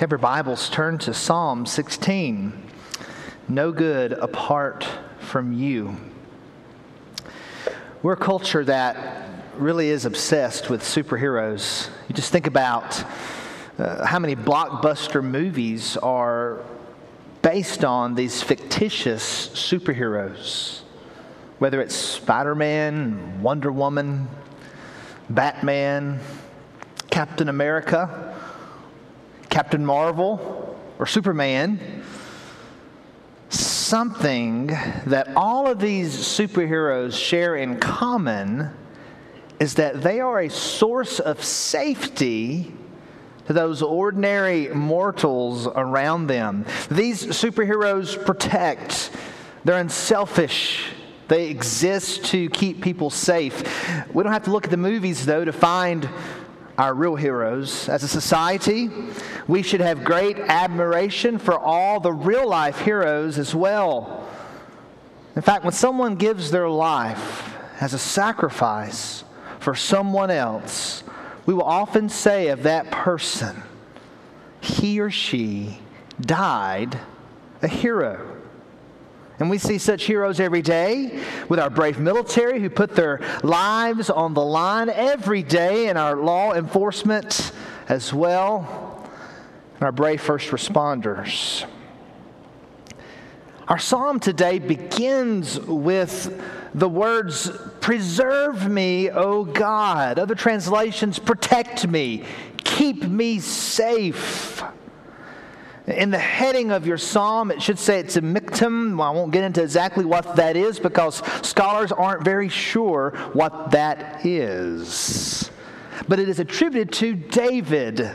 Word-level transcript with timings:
have 0.00 0.10
your 0.10 0.16
Bibles, 0.16 0.70
turn 0.70 0.96
to 0.96 1.12
Psalm 1.12 1.66
16. 1.66 2.54
No 3.50 3.70
good 3.70 4.12
apart 4.14 4.88
from 5.18 5.52
you. 5.52 5.94
We're 8.02 8.14
a 8.14 8.16
culture 8.16 8.64
that 8.64 9.28
really 9.58 9.90
is 9.90 10.06
obsessed 10.06 10.70
with 10.70 10.80
superheroes. 10.80 11.90
You 12.08 12.14
just 12.14 12.32
think 12.32 12.46
about 12.46 13.04
uh, 13.78 14.06
how 14.06 14.18
many 14.18 14.34
blockbuster 14.34 15.22
movies 15.22 15.98
are 15.98 16.64
based 17.42 17.84
on 17.84 18.14
these 18.14 18.42
fictitious 18.42 19.48
superheroes, 19.48 20.80
whether 21.58 21.78
it's 21.82 21.94
Spider 21.94 22.54
Man, 22.54 23.42
Wonder 23.42 23.70
Woman, 23.70 24.28
Batman, 25.28 26.20
Captain 27.10 27.50
America, 27.50 28.29
Captain 29.60 29.84
Marvel, 29.84 30.74
or 30.98 31.04
Superman. 31.04 32.02
Something 33.50 34.68
that 35.04 35.36
all 35.36 35.66
of 35.66 35.78
these 35.78 36.16
superheroes 36.16 37.12
share 37.12 37.56
in 37.56 37.78
common 37.78 38.70
is 39.58 39.74
that 39.74 40.02
they 40.02 40.18
are 40.18 40.40
a 40.40 40.48
source 40.48 41.20
of 41.20 41.44
safety 41.44 42.72
to 43.48 43.52
those 43.52 43.82
ordinary 43.82 44.68
mortals 44.68 45.66
around 45.66 46.28
them. 46.28 46.64
These 46.90 47.26
superheroes 47.26 48.16
protect, 48.24 49.10
they're 49.64 49.76
unselfish. 49.76 50.86
They 51.28 51.48
exist 51.48 52.24
to 52.30 52.48
keep 52.48 52.80
people 52.80 53.10
safe. 53.10 53.62
We 54.14 54.24
don't 54.24 54.32
have 54.32 54.44
to 54.44 54.50
look 54.52 54.64
at 54.64 54.70
the 54.70 54.78
movies, 54.78 55.26
though, 55.26 55.44
to 55.44 55.52
find 55.52 56.08
our 56.80 56.94
real 56.94 57.14
heroes. 57.14 57.90
As 57.90 58.02
a 58.02 58.08
society, 58.08 58.88
we 59.46 59.62
should 59.62 59.82
have 59.82 60.02
great 60.02 60.38
admiration 60.38 61.36
for 61.36 61.58
all 61.58 62.00
the 62.00 62.12
real 62.12 62.48
life 62.48 62.80
heroes 62.80 63.38
as 63.38 63.54
well. 63.54 64.26
In 65.36 65.42
fact, 65.42 65.62
when 65.62 65.74
someone 65.74 66.16
gives 66.16 66.50
their 66.50 66.70
life 66.70 67.54
as 67.82 67.92
a 67.92 67.98
sacrifice 67.98 69.24
for 69.58 69.74
someone 69.74 70.30
else, 70.30 71.04
we 71.44 71.52
will 71.52 71.64
often 71.64 72.08
say 72.08 72.48
of 72.48 72.62
that 72.62 72.90
person, 72.90 73.62
he 74.62 75.00
or 75.00 75.10
she 75.10 75.80
died 76.18 76.98
a 77.60 77.68
hero. 77.68 78.29
And 79.40 79.48
we 79.48 79.56
see 79.56 79.78
such 79.78 80.04
heroes 80.04 80.38
every 80.38 80.60
day 80.60 81.18
with 81.48 81.58
our 81.58 81.70
brave 81.70 81.98
military 81.98 82.60
who 82.60 82.68
put 82.68 82.94
their 82.94 83.20
lives 83.42 84.10
on 84.10 84.34
the 84.34 84.44
line 84.44 84.90
every 84.90 85.42
day, 85.42 85.88
and 85.88 85.96
our 85.96 86.14
law 86.14 86.52
enforcement 86.52 87.52
as 87.88 88.12
well, 88.12 89.08
and 89.74 89.82
our 89.82 89.92
brave 89.92 90.20
first 90.20 90.50
responders. 90.50 91.64
Our 93.66 93.78
psalm 93.78 94.20
today 94.20 94.58
begins 94.58 95.58
with 95.58 96.38
the 96.74 96.88
words, 96.88 97.50
Preserve 97.80 98.70
me, 98.70 99.10
O 99.10 99.44
God. 99.44 100.18
Other 100.18 100.34
translations, 100.34 101.18
protect 101.18 101.88
me, 101.88 102.24
keep 102.62 103.04
me 103.04 103.38
safe. 103.38 104.62
In 105.86 106.10
the 106.10 106.18
heading 106.18 106.70
of 106.70 106.86
your 106.86 106.98
psalm, 106.98 107.50
it 107.50 107.62
should 107.62 107.78
say 107.78 107.98
it's 107.98 108.16
a 108.16 108.20
miktam. 108.20 109.02
I 109.02 109.10
won't 109.10 109.32
get 109.32 109.44
into 109.44 109.62
exactly 109.62 110.04
what 110.04 110.36
that 110.36 110.56
is 110.56 110.78
because 110.78 111.22
scholars 111.46 111.90
aren't 111.90 112.22
very 112.22 112.48
sure 112.48 113.12
what 113.32 113.70
that 113.70 114.24
is. 114.24 115.50
But 116.06 116.18
it 116.18 116.28
is 116.28 116.38
attributed 116.38 116.92
to 116.94 117.14
David 117.14 118.10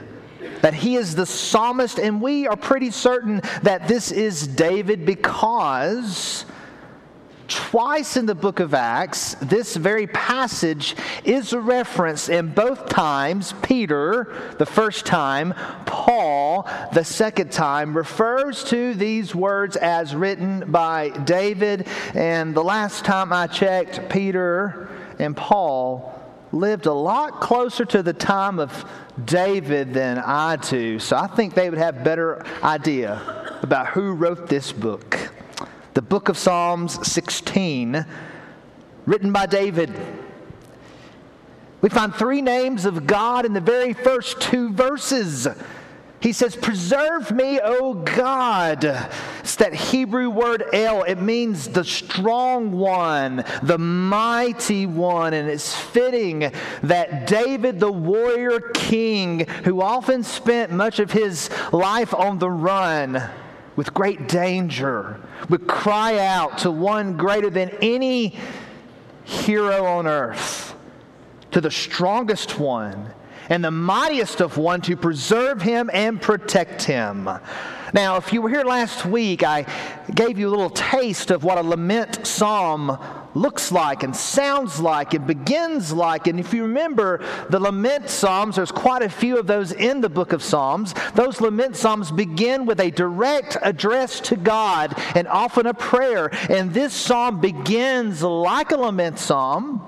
that 0.61 0.73
he 0.73 0.95
is 0.95 1.15
the 1.15 1.25
psalmist, 1.25 1.99
and 1.99 2.21
we 2.21 2.47
are 2.47 2.55
pretty 2.55 2.91
certain 2.91 3.41
that 3.63 3.87
this 3.87 4.11
is 4.11 4.47
David 4.47 5.05
because 5.05 6.45
Twice 7.47 8.17
in 8.17 8.25
the 8.25 8.33
book 8.33 8.59
of 8.59 8.73
Acts, 8.73 9.35
this 9.35 9.75
very 9.75 10.07
passage 10.07 10.95
is 11.23 11.53
referenced 11.53 12.29
in 12.29 12.51
both 12.53 12.89
times. 12.89 13.53
Peter, 13.61 14.33
the 14.57 14.65
first 14.65 15.05
time, 15.05 15.53
Paul, 16.05 16.69
the 16.93 17.03
second 17.03 17.51
time, 17.51 17.97
refers 17.97 18.63
to 18.65 18.93
these 18.93 19.33
words 19.33 19.75
as 19.75 20.13
written 20.13 20.71
by 20.71 21.09
David. 21.09 21.87
And 22.13 22.53
the 22.53 22.63
last 22.63 23.05
time 23.05 23.33
I 23.33 23.47
checked, 23.47 24.07
Peter 24.07 24.87
and 25.17 25.35
Paul 25.35 26.13
lived 26.51 26.85
a 26.85 26.93
lot 26.93 27.41
closer 27.41 27.85
to 27.85 28.03
the 28.03 28.13
time 28.13 28.59
of 28.59 28.85
David 29.25 29.95
than 29.95 30.19
I 30.19 30.57
do. 30.57 30.99
So 30.99 31.17
I 31.17 31.25
think 31.25 31.55
they 31.55 31.71
would 31.71 31.79
have 31.79 32.03
better 32.03 32.45
idea 32.61 33.57
about 33.63 33.87
who 33.87 34.13
wrote 34.13 34.47
this 34.47 34.71
book 34.71 35.31
the 35.95 36.03
book 36.03 36.29
of 36.29 36.37
Psalms 36.37 37.11
16, 37.11 38.05
written 39.07 39.31
by 39.31 39.47
David. 39.47 39.91
We 41.81 41.89
find 41.89 42.13
three 42.13 42.43
names 42.43 42.85
of 42.85 43.07
God 43.07 43.45
in 43.45 43.53
the 43.53 43.61
very 43.61 43.93
first 43.93 44.39
two 44.41 44.71
verses. 44.71 45.47
He 46.25 46.33
says, 46.33 46.55
Preserve 46.55 47.29
me, 47.29 47.59
O 47.63 47.93
God. 47.93 48.83
It's 49.41 49.57
that 49.57 49.75
Hebrew 49.75 50.31
word 50.31 50.63
El. 50.73 51.03
It 51.03 51.21
means 51.21 51.67
the 51.67 51.83
strong 51.83 52.71
one, 52.71 53.45
the 53.61 53.77
mighty 53.77 54.87
one. 54.87 55.35
And 55.35 55.47
it's 55.47 55.75
fitting 55.75 56.51
that 56.81 57.27
David, 57.27 57.79
the 57.79 57.91
warrior 57.91 58.59
king, 58.73 59.45
who 59.65 59.83
often 59.83 60.23
spent 60.23 60.71
much 60.71 60.97
of 60.97 61.11
his 61.11 61.51
life 61.71 62.11
on 62.11 62.39
the 62.39 62.49
run, 62.49 63.21
with 63.75 63.93
great 63.93 64.27
danger, 64.27 65.21
would 65.49 65.67
cry 65.67 66.17
out 66.17 66.57
to 66.57 66.71
one 66.71 67.17
greater 67.17 67.51
than 67.51 67.69
any 67.83 68.35
hero 69.25 69.85
on 69.85 70.07
earth, 70.07 70.75
to 71.51 71.61
the 71.61 71.69
strongest 71.69 72.57
one 72.57 73.13
and 73.49 73.63
the 73.63 73.71
mightiest 73.71 74.41
of 74.41 74.57
one 74.57 74.81
to 74.81 74.95
preserve 74.95 75.61
him 75.61 75.89
and 75.93 76.21
protect 76.21 76.83
him. 76.83 77.29
Now, 77.93 78.17
if 78.17 78.33
you 78.33 78.41
were 78.41 78.49
here 78.49 78.63
last 78.65 79.05
week, 79.05 79.43
I 79.43 79.65
gave 80.13 80.37
you 80.37 80.49
a 80.49 80.51
little 80.51 80.69
taste 80.69 81.31
of 81.31 81.43
what 81.43 81.57
a 81.57 81.61
lament 81.61 82.27
psalm 82.27 82.97
looks 83.35 83.71
like 83.71 84.03
and 84.03 84.15
sounds 84.15 84.79
like 84.79 85.13
and 85.13 85.27
begins 85.27 85.93
like. 85.93 86.27
And 86.27 86.39
if 86.39 86.53
you 86.53 86.63
remember 86.63 87.23
the 87.49 87.59
lament 87.59 88.09
psalms, 88.09 88.55
there's 88.55 88.71
quite 88.71 89.01
a 89.01 89.09
few 89.09 89.37
of 89.37 89.47
those 89.47 89.71
in 89.71 90.01
the 90.01 90.09
book 90.09 90.33
of 90.33 90.41
Psalms. 90.41 90.93
Those 91.13 91.39
lament 91.39 91.75
psalms 91.75 92.11
begin 92.11 92.65
with 92.65 92.79
a 92.79 92.91
direct 92.91 93.57
address 93.61 94.19
to 94.21 94.35
God 94.35 94.93
and 95.15 95.27
often 95.27 95.65
a 95.65 95.73
prayer. 95.73 96.29
And 96.49 96.73
this 96.73 96.93
psalm 96.93 97.39
begins 97.39 98.23
like 98.23 98.71
a 98.71 98.77
lament 98.77 99.19
psalm, 99.19 99.81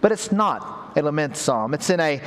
but 0.00 0.12
it's 0.12 0.30
not 0.30 0.75
a 0.96 1.02
lament 1.02 1.36
psalm. 1.36 1.74
It's 1.74 1.90
in 1.90 2.00
a 2.00 2.20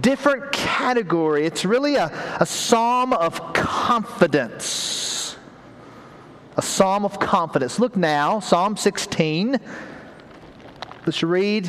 different 0.00 0.52
category. 0.52 1.44
It's 1.44 1.64
really 1.64 1.96
a, 1.96 2.06
a 2.40 2.46
psalm 2.46 3.12
of 3.12 3.52
confidence. 3.52 5.36
A 6.56 6.62
psalm 6.62 7.04
of 7.04 7.18
confidence. 7.18 7.78
Look 7.78 7.96
now, 7.96 8.38
Psalm 8.38 8.76
16. 8.76 9.58
Let's 11.04 11.22
read 11.22 11.68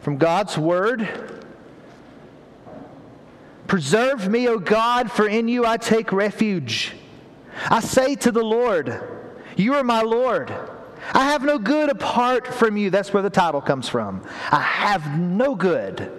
from 0.00 0.16
God's 0.16 0.56
word. 0.56 1.08
Preserve 3.66 4.28
me, 4.28 4.48
O 4.48 4.58
God, 4.58 5.10
for 5.10 5.28
in 5.28 5.48
you 5.48 5.66
I 5.66 5.76
take 5.76 6.12
refuge. 6.12 6.94
I 7.68 7.80
say 7.80 8.14
to 8.16 8.30
the 8.30 8.44
Lord, 8.44 9.02
You 9.56 9.74
are 9.74 9.84
my 9.84 10.00
Lord. 10.00 10.54
I 11.12 11.24
have 11.24 11.42
no 11.42 11.58
good 11.58 11.88
apart 11.88 12.46
from 12.46 12.76
you. 12.76 12.90
That's 12.90 13.12
where 13.12 13.22
the 13.22 13.30
title 13.30 13.60
comes 13.60 13.88
from. 13.88 14.22
I 14.50 14.60
have 14.60 15.18
no 15.18 15.54
good 15.54 16.10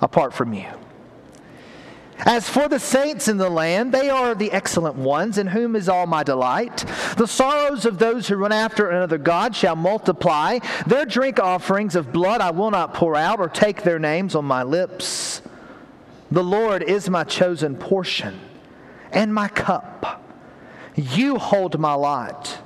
apart 0.00 0.34
from 0.34 0.52
you. 0.52 0.66
As 2.18 2.48
for 2.48 2.68
the 2.68 2.78
saints 2.78 3.26
in 3.26 3.38
the 3.38 3.50
land, 3.50 3.92
they 3.92 4.08
are 4.08 4.34
the 4.34 4.52
excellent 4.52 4.94
ones, 4.94 5.36
in 5.36 5.48
whom 5.48 5.74
is 5.74 5.88
all 5.88 6.06
my 6.06 6.22
delight. 6.22 6.84
The 7.16 7.26
sorrows 7.26 7.84
of 7.84 7.98
those 7.98 8.28
who 8.28 8.36
run 8.36 8.52
after 8.52 8.88
another 8.88 9.18
God 9.18 9.54
shall 9.56 9.76
multiply. 9.76 10.60
Their 10.86 11.06
drink 11.06 11.40
offerings 11.40 11.96
of 11.96 12.12
blood 12.12 12.40
I 12.40 12.50
will 12.50 12.70
not 12.70 12.94
pour 12.94 13.16
out, 13.16 13.40
or 13.40 13.48
take 13.48 13.82
their 13.82 13.98
names 13.98 14.34
on 14.34 14.44
my 14.44 14.62
lips. 14.62 15.42
The 16.30 16.44
Lord 16.44 16.82
is 16.82 17.10
my 17.10 17.24
chosen 17.24 17.76
portion 17.76 18.38
and 19.12 19.34
my 19.34 19.48
cup. 19.48 20.22
You 20.94 21.38
hold 21.38 21.78
my 21.78 21.94
lot. 21.94 22.63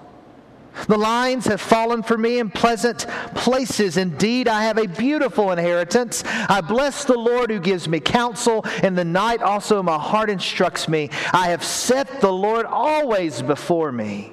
The 0.87 0.97
lines 0.97 1.47
have 1.47 1.61
fallen 1.61 2.03
for 2.03 2.17
me 2.17 2.39
in 2.39 2.51
pleasant 2.51 3.07
places. 3.35 3.97
Indeed, 3.97 4.49
I 4.49 4.63
have 4.63 4.79
a 4.79 4.87
beautiful 4.87 5.51
inheritance. 5.53 6.23
I 6.27 6.61
bless 6.61 7.05
the 7.05 7.19
Lord 7.19 7.51
who 7.51 7.59
gives 7.59 7.89
me 7.89 8.01
counsel. 8.01 8.65
In 8.83 8.95
the 8.95 9.05
night 9.05 9.43
also 9.43 9.83
my 9.83 9.99
heart 9.99 10.31
instructs 10.31 10.89
me. 10.89 11.11
I 11.33 11.49
have 11.49 11.65
set 11.65 12.21
the 12.21 12.33
Lord 12.33 12.67
always 12.67 13.43
before 13.43 13.93
me. 13.93 14.33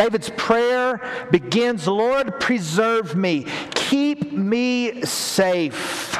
David's 0.00 0.30
prayer 0.30 0.98
begins 1.30 1.86
Lord, 1.86 2.40
preserve 2.40 3.14
me, 3.14 3.44
keep 3.74 4.32
me 4.32 5.02
safe. 5.02 6.18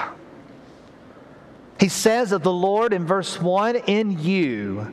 He 1.78 1.88
says 1.88 2.32
of 2.32 2.42
the 2.42 2.52
Lord 2.52 2.92
in 2.92 3.06
verse 3.06 3.40
1 3.40 3.76
In 3.76 4.20
you 4.20 4.92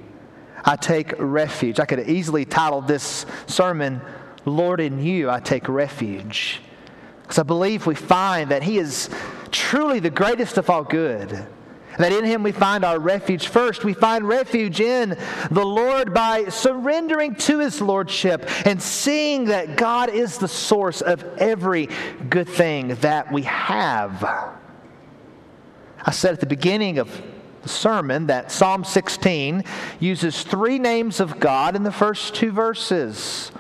I 0.64 0.78
take 0.78 1.14
refuge. 1.20 1.82
I 1.82 1.86
could 1.86 2.00
have 2.00 2.08
easily 2.08 2.46
titled 2.46 2.88
this 2.88 3.26
sermon, 3.46 4.00
Lord, 4.46 4.80
in 4.80 5.04
you 5.04 5.30
I 5.30 5.42
take 5.42 5.68
refuge. 5.68 6.62
Because 7.24 7.40
I 7.40 7.44
believe 7.44 7.88
we 7.88 7.96
find 7.96 8.52
that 8.52 8.64
He 8.64 8.78
is 8.78 9.10
truly 9.52 10.00
the 10.00 10.10
greatest 10.10 10.58
of 10.58 10.70
all 10.70 10.86
good 10.86 11.46
that 11.98 12.12
in 12.12 12.24
him 12.26 12.44
we 12.44 12.52
find 12.52 12.84
our 12.84 13.00
refuge. 13.00 13.48
First, 13.48 13.84
we 13.84 13.94
find 13.94 14.28
refuge 14.28 14.80
in 14.80 15.18
the 15.52 15.66
Lord 15.66 16.14
by 16.14 16.46
surrendering 16.46 17.36
to 17.36 17.60
his 17.60 17.82
lordship 17.82 18.50
and 18.66 18.82
seeing 18.82 19.46
that 19.46 19.78
God 19.78 20.10
is 20.10 20.38
the 20.38 20.48
source 20.48 21.02
of 21.02 21.24
every 21.38 21.90
good 22.30 22.48
thing 22.48 22.90
that 22.96 23.32
we 23.32 23.44
have. 23.44 24.24
I 26.06 26.12
said 26.12 26.34
at 26.34 26.40
the 26.40 26.46
beginning 26.46 27.00
of 27.00 27.22
the 27.64 27.70
sermon 27.70 28.28
that 28.28 28.52
Psalm 28.52 28.84
16 28.84 29.64
uses 30.00 30.44
three 30.44 30.80
names 30.80 31.20
of 31.20 31.40
God 31.40 31.76
in 31.76 31.84
the 31.84 31.92
first 31.92 32.34
two 32.34 32.52
verses. 32.52 33.52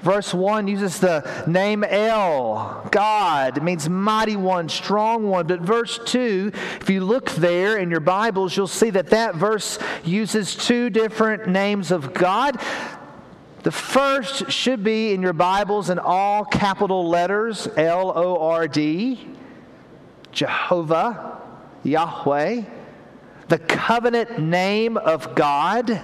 Verse 0.00 0.32
1 0.32 0.68
uses 0.68 1.00
the 1.00 1.28
name 1.48 1.82
El, 1.82 2.88
God. 2.92 3.56
It 3.56 3.62
means 3.64 3.88
mighty 3.88 4.36
one, 4.36 4.68
strong 4.68 5.28
one. 5.28 5.48
But 5.48 5.60
verse 5.60 5.98
2, 6.04 6.52
if 6.80 6.88
you 6.88 7.04
look 7.04 7.30
there 7.30 7.78
in 7.78 7.90
your 7.90 8.00
Bibles, 8.00 8.56
you'll 8.56 8.68
see 8.68 8.90
that 8.90 9.08
that 9.10 9.34
verse 9.34 9.78
uses 10.04 10.54
two 10.54 10.88
different 10.88 11.48
names 11.48 11.90
of 11.90 12.14
God. 12.14 12.60
The 13.64 13.72
first 13.72 14.52
should 14.52 14.84
be 14.84 15.12
in 15.12 15.20
your 15.20 15.32
Bibles 15.32 15.90
in 15.90 15.98
all 15.98 16.44
capital 16.44 17.08
letters 17.08 17.66
L 17.76 18.12
O 18.16 18.38
R 18.40 18.68
D, 18.68 19.26
Jehovah, 20.30 21.40
Yahweh, 21.82 22.62
the 23.48 23.58
covenant 23.58 24.38
name 24.38 24.96
of 24.96 25.34
God. 25.34 26.00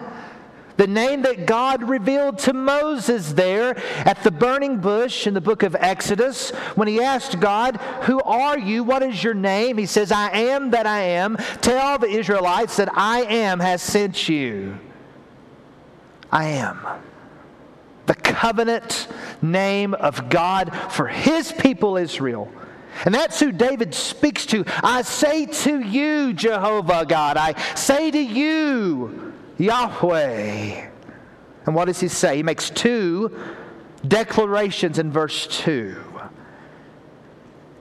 The 0.76 0.86
name 0.88 1.22
that 1.22 1.46
God 1.46 1.88
revealed 1.88 2.38
to 2.40 2.52
Moses 2.52 3.32
there 3.32 3.76
at 3.98 4.22
the 4.24 4.30
burning 4.30 4.78
bush 4.78 5.26
in 5.26 5.34
the 5.34 5.40
book 5.40 5.62
of 5.62 5.76
Exodus, 5.78 6.50
when 6.74 6.88
he 6.88 7.00
asked 7.00 7.38
God, 7.38 7.76
Who 8.02 8.20
are 8.22 8.58
you? 8.58 8.82
What 8.82 9.02
is 9.02 9.22
your 9.22 9.34
name? 9.34 9.78
He 9.78 9.86
says, 9.86 10.10
I 10.10 10.30
am 10.32 10.70
that 10.70 10.86
I 10.86 11.00
am. 11.00 11.36
Tell 11.60 11.98
the 11.98 12.08
Israelites 12.08 12.76
that 12.76 12.88
I 12.92 13.22
am 13.22 13.60
has 13.60 13.82
sent 13.82 14.28
you. 14.28 14.78
I 16.32 16.46
am. 16.46 16.84
The 18.06 18.16
covenant 18.16 19.06
name 19.40 19.94
of 19.94 20.28
God 20.28 20.74
for 20.90 21.06
his 21.06 21.52
people 21.52 21.96
Israel. 21.96 22.50
And 23.04 23.14
that's 23.14 23.38
who 23.38 23.52
David 23.52 23.94
speaks 23.94 24.44
to. 24.46 24.64
I 24.82 25.02
say 25.02 25.46
to 25.46 25.80
you, 25.80 26.32
Jehovah 26.32 27.06
God, 27.06 27.36
I 27.36 27.54
say 27.74 28.10
to 28.10 28.18
you, 28.18 29.33
Yahweh. 29.58 30.90
And 31.66 31.74
what 31.74 31.86
does 31.86 32.00
he 32.00 32.08
say? 32.08 32.36
He 32.36 32.42
makes 32.42 32.70
two 32.70 33.36
declarations 34.06 34.98
in 34.98 35.10
verse 35.10 35.46
2. 35.46 35.96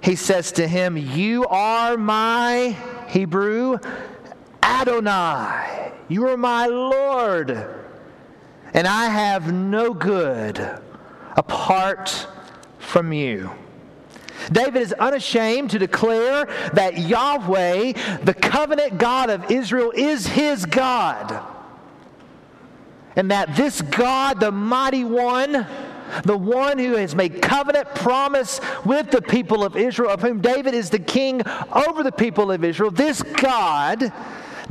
He 0.02 0.16
says 0.16 0.52
to 0.54 0.68
him, 0.68 0.98
You 0.98 1.46
are 1.48 1.98
my, 1.98 2.76
Hebrew, 3.08 3.78
Adonai. 4.62 5.92
You 6.10 6.28
are 6.28 6.38
my 6.38 6.68
Lord. 6.68 7.52
And 8.74 8.88
I 8.88 9.06
have 9.06 9.54
no 9.54 9.94
good 9.94 10.60
apart 11.36 12.28
from 12.80 13.14
you. 13.14 13.52
David 14.52 14.82
is 14.82 14.92
unashamed 14.94 15.70
to 15.72 15.80
declare 15.80 16.46
that 16.74 16.98
Yahweh, 16.98 17.94
the 18.24 18.34
covenant 18.34 18.98
God 18.98 19.30
of 19.30 19.50
Israel, 19.50 19.94
is 19.96 20.28
his 20.28 20.66
God 20.66 21.53
and 23.16 23.32
that 23.32 23.56
this 23.56 23.82
God, 23.82 24.40
the 24.40 24.52
mighty 24.52 25.04
one, 25.04 25.68
the 26.24 26.38
one 26.38 26.78
who 26.78 26.94
has 26.94 27.16
made 27.16 27.42
covenant 27.42 27.94
promise 27.96 28.60
with 28.86 29.12
the 29.12 29.22
people 29.22 29.64
of 29.64 29.76
Israel, 29.76 30.12
of 30.12 30.22
whom 30.22 30.42
David 30.42 30.74
is 30.74 30.90
the 30.90 31.00
king 31.00 31.42
over 31.72 32.04
the 32.04 32.12
people 32.12 32.52
of 32.52 32.64
Israel, 32.64 32.92
this 32.92 33.22
God, 33.22 34.12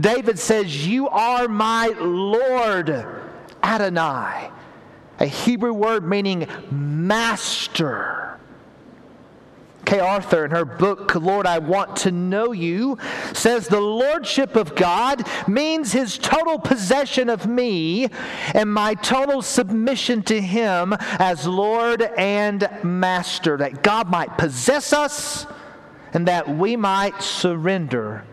David 0.00 0.38
says, 0.38 0.86
You 0.86 1.08
are 1.08 1.48
my 1.48 1.88
Lord, 1.98 3.06
Adonai, 3.62 4.50
a 5.18 5.26
Hebrew 5.26 5.72
word 5.72 6.04
meaning 6.04 6.46
master. 6.70 8.21
Kay 9.84 10.00
Arthur, 10.00 10.44
in 10.44 10.50
her 10.52 10.64
book, 10.64 11.14
Lord, 11.14 11.46
I 11.46 11.58
Want 11.58 11.96
to 11.98 12.12
Know 12.12 12.52
You, 12.52 12.98
says 13.32 13.66
the 13.66 13.80
lordship 13.80 14.56
of 14.56 14.74
God 14.74 15.26
means 15.48 15.92
his 15.92 16.18
total 16.18 16.58
possession 16.58 17.28
of 17.28 17.46
me 17.46 18.08
and 18.54 18.72
my 18.72 18.94
total 18.94 19.42
submission 19.42 20.22
to 20.24 20.40
him 20.40 20.94
as 21.18 21.46
Lord 21.46 22.02
and 22.02 22.68
Master, 22.82 23.56
that 23.56 23.82
God 23.82 24.08
might 24.08 24.38
possess 24.38 24.92
us 24.92 25.46
and 26.12 26.28
that 26.28 26.48
we 26.48 26.76
might 26.76 27.22
surrender 27.22 28.24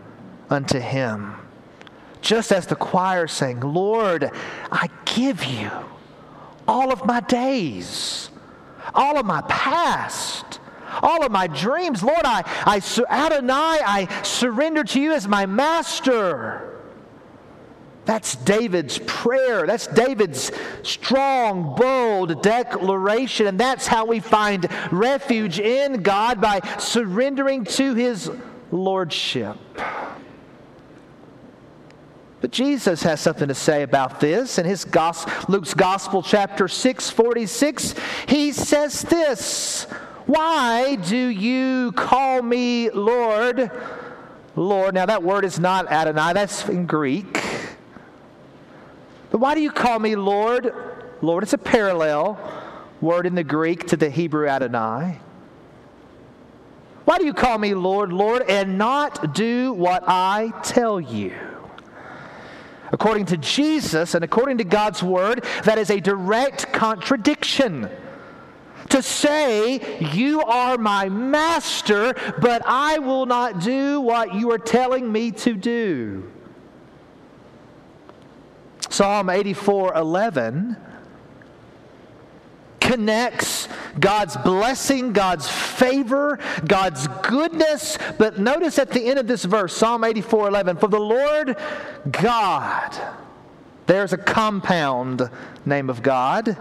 unto 0.48 0.78
him. 0.78 1.34
Just 2.20 2.52
as 2.52 2.66
the 2.66 2.76
choir 2.76 3.26
sang, 3.26 3.60
Lord, 3.60 4.30
I 4.70 4.88
give 5.04 5.44
you 5.44 5.70
all 6.68 6.92
of 6.92 7.06
my 7.06 7.20
days, 7.20 8.30
all 8.94 9.18
of 9.18 9.24
my 9.24 9.40
past 9.42 10.49
all 11.02 11.24
of 11.24 11.32
my 11.32 11.46
dreams. 11.46 12.02
Lord, 12.02 12.22
I, 12.24 12.42
I, 12.66 12.80
Adonai, 13.08 13.52
I 13.54 14.22
surrender 14.22 14.84
to 14.84 15.00
you 15.00 15.12
as 15.12 15.26
my 15.28 15.46
master. 15.46 16.66
That's 18.06 18.34
David's 18.34 18.98
prayer. 19.06 19.66
That's 19.66 19.86
David's 19.86 20.50
strong, 20.82 21.76
bold 21.76 22.42
declaration. 22.42 23.46
And 23.46 23.60
that's 23.60 23.86
how 23.86 24.06
we 24.06 24.20
find 24.20 24.68
refuge 24.90 25.60
in 25.60 26.02
God 26.02 26.40
by 26.40 26.60
surrendering 26.78 27.64
to 27.66 27.94
his 27.94 28.30
lordship. 28.72 29.56
But 32.40 32.52
Jesus 32.52 33.02
has 33.02 33.20
something 33.20 33.48
to 33.48 33.54
say 33.54 33.82
about 33.82 34.18
this 34.18 34.58
in 34.58 34.64
his 34.64 34.84
gospel, 34.84 35.32
Luke's 35.48 35.74
Gospel, 35.74 36.22
chapter 36.22 36.68
6, 36.68 37.10
46. 37.10 37.94
He 38.26 38.52
says 38.52 39.02
this 39.02 39.86
why 40.30 40.94
do 40.94 41.16
you 41.16 41.90
call 41.92 42.40
me 42.40 42.88
Lord? 42.90 43.68
Lord. 44.54 44.94
Now, 44.94 45.06
that 45.06 45.24
word 45.24 45.44
is 45.44 45.58
not 45.58 45.90
Adonai, 45.90 46.34
that's 46.34 46.68
in 46.68 46.86
Greek. 46.86 47.42
But 49.32 49.38
why 49.38 49.56
do 49.56 49.60
you 49.60 49.72
call 49.72 49.98
me 49.98 50.14
Lord? 50.14 50.72
Lord, 51.20 51.42
it's 51.42 51.52
a 51.52 51.58
parallel 51.58 52.38
word 53.00 53.26
in 53.26 53.34
the 53.34 53.42
Greek 53.42 53.88
to 53.88 53.96
the 53.96 54.08
Hebrew 54.08 54.46
Adonai. 54.46 55.18
Why 57.06 57.18
do 57.18 57.24
you 57.24 57.34
call 57.34 57.58
me 57.58 57.74
Lord, 57.74 58.12
Lord, 58.12 58.42
and 58.48 58.78
not 58.78 59.34
do 59.34 59.72
what 59.72 60.04
I 60.06 60.52
tell 60.62 61.00
you? 61.00 61.34
According 62.92 63.26
to 63.26 63.36
Jesus 63.36 64.14
and 64.14 64.22
according 64.22 64.58
to 64.58 64.64
God's 64.64 65.02
word, 65.02 65.44
that 65.64 65.78
is 65.78 65.90
a 65.90 65.98
direct 65.98 66.72
contradiction 66.72 67.90
to 68.90 69.02
say, 69.02 69.98
You 70.12 70.42
are 70.42 70.78
my 70.78 71.08
master, 71.08 72.14
but 72.40 72.62
I 72.66 72.98
will 72.98 73.26
not 73.26 73.60
do 73.60 74.00
what 74.00 74.34
you 74.34 74.50
are 74.52 74.58
telling 74.58 75.10
me 75.10 75.30
to 75.32 75.54
do. 75.54 76.30
Psalm 78.88 79.30
84 79.30 79.94
11 79.94 80.76
connects 82.80 83.68
God's 84.00 84.36
blessing, 84.38 85.12
God's 85.12 85.48
favor, 85.48 86.40
God's 86.66 87.06
goodness. 87.22 87.98
But 88.18 88.38
notice 88.38 88.78
at 88.78 88.90
the 88.90 89.04
end 89.04 89.18
of 89.18 89.28
this 89.28 89.44
verse, 89.44 89.76
Psalm 89.76 90.02
84 90.02 90.48
11, 90.48 90.76
for 90.78 90.88
the 90.88 90.98
Lord 90.98 91.56
God, 92.10 92.96
there's 93.86 94.12
a 94.12 94.18
compound 94.18 95.30
name 95.64 95.88
of 95.88 96.02
God 96.02 96.56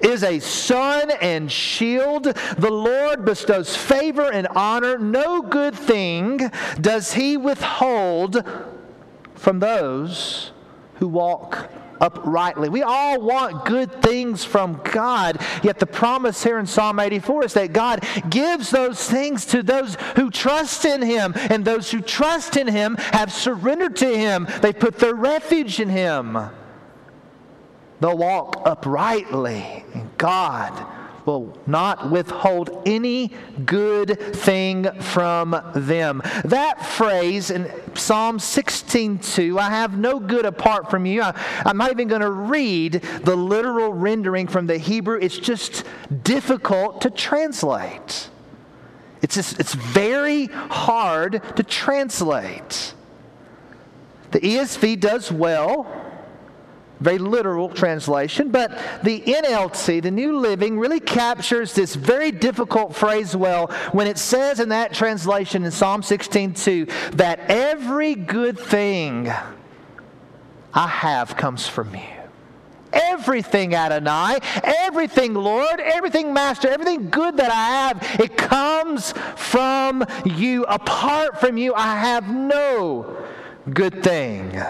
is 0.00 0.22
a 0.22 0.38
sun 0.40 1.10
and 1.20 1.50
shield. 1.50 2.24
The 2.24 2.70
Lord 2.70 3.24
bestows 3.24 3.76
favor 3.76 4.30
and 4.30 4.46
honor. 4.48 4.98
No 4.98 5.42
good 5.42 5.74
thing 5.74 6.50
does 6.80 7.12
he 7.12 7.36
withhold 7.36 8.42
from 9.34 9.58
those 9.58 10.52
who 10.96 11.08
walk 11.08 11.70
uprightly. 12.00 12.68
We 12.68 12.82
all 12.82 13.20
want 13.20 13.64
good 13.64 14.02
things 14.02 14.44
from 14.44 14.80
God, 14.84 15.40
yet 15.62 15.78
the 15.78 15.86
promise 15.86 16.42
here 16.42 16.58
in 16.58 16.66
Psalm 16.66 17.00
84 17.00 17.44
is 17.44 17.54
that 17.54 17.72
God 17.72 18.04
gives 18.28 18.70
those 18.70 19.08
things 19.08 19.46
to 19.46 19.62
those 19.62 19.96
who 20.16 20.30
trust 20.30 20.84
in 20.84 21.02
Him, 21.02 21.32
and 21.36 21.64
those 21.64 21.90
who 21.90 22.00
trust 22.00 22.56
in 22.56 22.68
Him 22.68 22.96
have 22.96 23.32
surrendered 23.32 23.96
to 23.96 24.16
Him. 24.16 24.46
They 24.60 24.72
put 24.72 24.98
their 24.98 25.14
refuge 25.14 25.80
in 25.80 25.88
Him. 25.88 26.38
They'll 28.00 28.16
walk 28.16 28.62
uprightly, 28.64 29.84
and 29.94 30.10
God 30.18 30.86
will 31.26 31.58
not 31.66 32.10
withhold 32.10 32.82
any 32.86 33.32
good 33.64 34.18
thing 34.36 34.88
from 35.00 35.60
them. 35.74 36.22
That 36.44 36.84
phrase 36.86 37.50
in 37.50 37.70
Psalm 37.94 38.38
16:2, 38.38 39.58
I 39.58 39.70
have 39.70 39.98
no 39.98 40.20
good 40.20 40.46
apart 40.46 40.88
from 40.88 41.04
you. 41.04 41.22
I, 41.22 41.34
I'm 41.64 41.76
not 41.76 41.90
even 41.90 42.08
going 42.08 42.20
to 42.20 42.30
read 42.30 43.02
the 43.22 43.34
literal 43.36 43.92
rendering 43.92 44.46
from 44.46 44.66
the 44.66 44.78
Hebrew. 44.78 45.18
It's 45.20 45.38
just 45.38 45.84
difficult 46.22 47.00
to 47.02 47.10
translate. 47.10 48.30
It's, 49.22 49.34
just, 49.34 49.58
it's 49.58 49.74
very 49.74 50.46
hard 50.46 51.42
to 51.56 51.62
translate. 51.64 52.94
The 54.30 54.40
ESV 54.40 55.00
does 55.00 55.32
well 55.32 56.05
very 57.00 57.18
literal 57.18 57.68
translation, 57.68 58.50
but 58.50 58.78
the 59.02 59.20
NLT, 59.20 60.02
the 60.02 60.10
New 60.10 60.38
Living, 60.38 60.78
really 60.78 61.00
captures 61.00 61.74
this 61.74 61.94
very 61.94 62.30
difficult 62.30 62.94
phrase 62.94 63.36
well 63.36 63.66
when 63.92 64.06
it 64.06 64.18
says 64.18 64.60
in 64.60 64.70
that 64.70 64.94
translation 64.94 65.64
in 65.64 65.70
Psalm 65.70 66.02
16:2 66.02 66.86
that 67.16 67.40
every 67.48 68.14
good 68.14 68.58
thing 68.58 69.30
I 70.72 70.88
have 70.88 71.36
comes 71.36 71.66
from 71.66 71.94
you. 71.94 72.00
Everything, 72.92 73.74
Adonai, 73.74 74.38
everything, 74.62 75.34
Lord, 75.34 75.80
everything, 75.80 76.32
Master, 76.32 76.68
everything 76.68 77.10
good 77.10 77.36
that 77.36 77.50
I 77.50 77.88
have, 77.88 78.20
it 78.20 78.36
comes 78.36 79.12
from 79.34 80.04
you. 80.24 80.64
Apart 80.64 81.40
from 81.40 81.58
you, 81.58 81.74
I 81.74 81.96
have 81.96 82.30
no 82.30 83.16
good 83.70 84.02
thing. 84.02 84.62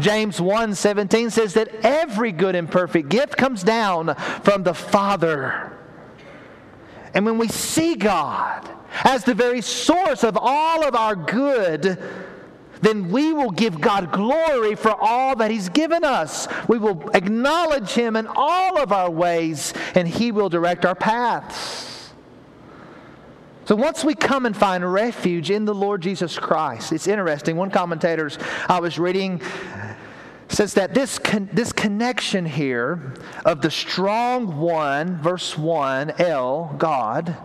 James 0.00 0.40
1:17 0.40 1.30
says 1.30 1.54
that 1.54 1.68
every 1.84 2.32
good 2.32 2.54
and 2.54 2.70
perfect 2.70 3.08
gift 3.08 3.36
comes 3.36 3.62
down 3.62 4.14
from 4.42 4.62
the 4.62 4.74
Father. 4.74 5.72
And 7.14 7.26
when 7.26 7.38
we 7.38 7.48
see 7.48 7.94
God 7.94 8.68
as 9.04 9.24
the 9.24 9.34
very 9.34 9.60
source 9.60 10.24
of 10.24 10.36
all 10.40 10.86
of 10.86 10.94
our 10.94 11.14
good, 11.14 11.98
then 12.82 13.10
we 13.10 13.32
will 13.32 13.50
give 13.50 13.80
God 13.80 14.10
glory 14.12 14.74
for 14.74 14.94
all 14.98 15.36
that 15.36 15.50
He's 15.50 15.68
given 15.68 16.04
us. 16.04 16.48
We 16.68 16.78
will 16.78 17.10
acknowledge 17.10 17.90
Him 17.90 18.16
in 18.16 18.26
all 18.26 18.78
of 18.78 18.92
our 18.92 19.10
ways, 19.10 19.74
and 19.94 20.08
He 20.08 20.32
will 20.32 20.48
direct 20.48 20.86
our 20.86 20.94
paths. 20.94 21.90
So 23.66 23.76
once 23.76 24.02
we 24.02 24.14
come 24.16 24.46
and 24.46 24.56
find 24.56 24.90
refuge 24.90 25.50
in 25.50 25.64
the 25.64 25.74
Lord 25.74 26.00
Jesus 26.00 26.36
Christ, 26.36 26.92
it's 26.92 27.06
interesting. 27.06 27.56
One 27.56 27.70
commentator 27.70 28.28
I 28.68 28.80
was 28.80 28.98
reading 28.98 29.40
says 30.50 30.74
that 30.74 30.94
this, 30.94 31.18
con- 31.18 31.48
this 31.52 31.72
connection 31.72 32.44
here 32.44 33.14
of 33.44 33.62
the 33.62 33.70
strong 33.70 34.58
one, 34.58 35.16
verse 35.22 35.56
1, 35.56 36.14
El, 36.18 36.74
God, 36.76 37.36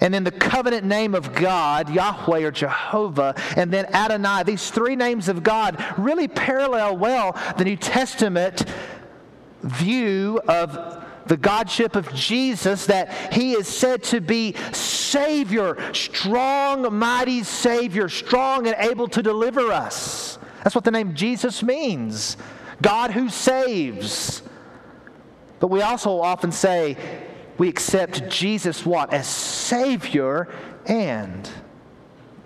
and 0.00 0.12
then 0.12 0.24
the 0.24 0.32
covenant 0.32 0.84
name 0.84 1.14
of 1.14 1.34
God, 1.34 1.88
Yahweh 1.88 2.42
or 2.42 2.50
Jehovah, 2.50 3.34
and 3.56 3.72
then 3.72 3.86
Adonai, 3.94 4.42
these 4.42 4.70
three 4.70 4.96
names 4.96 5.28
of 5.28 5.42
God 5.42 5.82
really 5.96 6.28
parallel 6.28 6.96
well 6.96 7.38
the 7.56 7.64
New 7.64 7.76
Testament 7.76 8.64
view 9.62 10.40
of 10.46 11.02
the 11.26 11.36
Godship 11.36 11.96
of 11.96 12.12
Jesus, 12.12 12.86
that 12.86 13.32
he 13.32 13.52
is 13.52 13.66
said 13.66 14.02
to 14.04 14.20
be 14.20 14.54
Savior, 14.72 15.78
strong, 15.94 16.94
mighty 16.98 17.42
Savior, 17.42 18.08
strong 18.08 18.66
and 18.66 18.76
able 18.78 19.08
to 19.08 19.22
deliver 19.22 19.72
us. 19.72 20.38
That's 20.64 20.74
what 20.74 20.84
the 20.84 20.90
name 20.90 21.14
Jesus 21.14 21.62
means 21.62 22.36
God 22.82 23.12
who 23.12 23.28
saves. 23.28 24.42
But 25.60 25.68
we 25.68 25.82
also 25.82 26.20
often 26.20 26.50
say 26.50 26.96
we 27.58 27.68
accept 27.68 28.28
Jesus 28.28 28.84
what? 28.84 29.12
As 29.12 29.28
Savior 29.28 30.48
and 30.86 31.48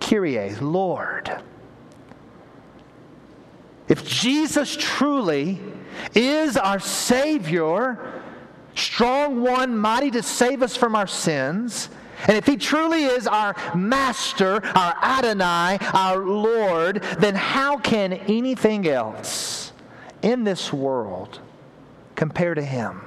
Kyrie, 0.01 0.55
Lord. 0.57 1.41
If 3.89 4.07
Jesus 4.07 4.77
truly 4.79 5.61
is 6.15 6.57
our 6.57 6.81
Savior, 6.81 8.23
strong 8.75 9.41
one, 9.41 9.79
mighty 9.79 10.11
to 10.11 10.23
save 10.23 10.63
us 10.63 10.77
from 10.77 10.95
our 10.95 11.07
sins, 11.07 11.89
and 12.27 12.37
if 12.37 12.47
he 12.47 12.57
truly 12.57 13.05
is 13.05 13.27
our 13.27 13.55
master, 13.75 14.65
our 14.77 14.95
Adonai, 15.03 15.79
our 15.95 16.19
Lord, 16.19 17.03
then 17.19 17.35
how 17.35 17.79
can 17.79 18.13
anything 18.13 18.89
else 18.89 19.73
in 20.23 20.45
this 20.45 20.73
world 20.73 21.41
compare 22.17 22.55
to 22.55 22.65
him? 22.65 23.03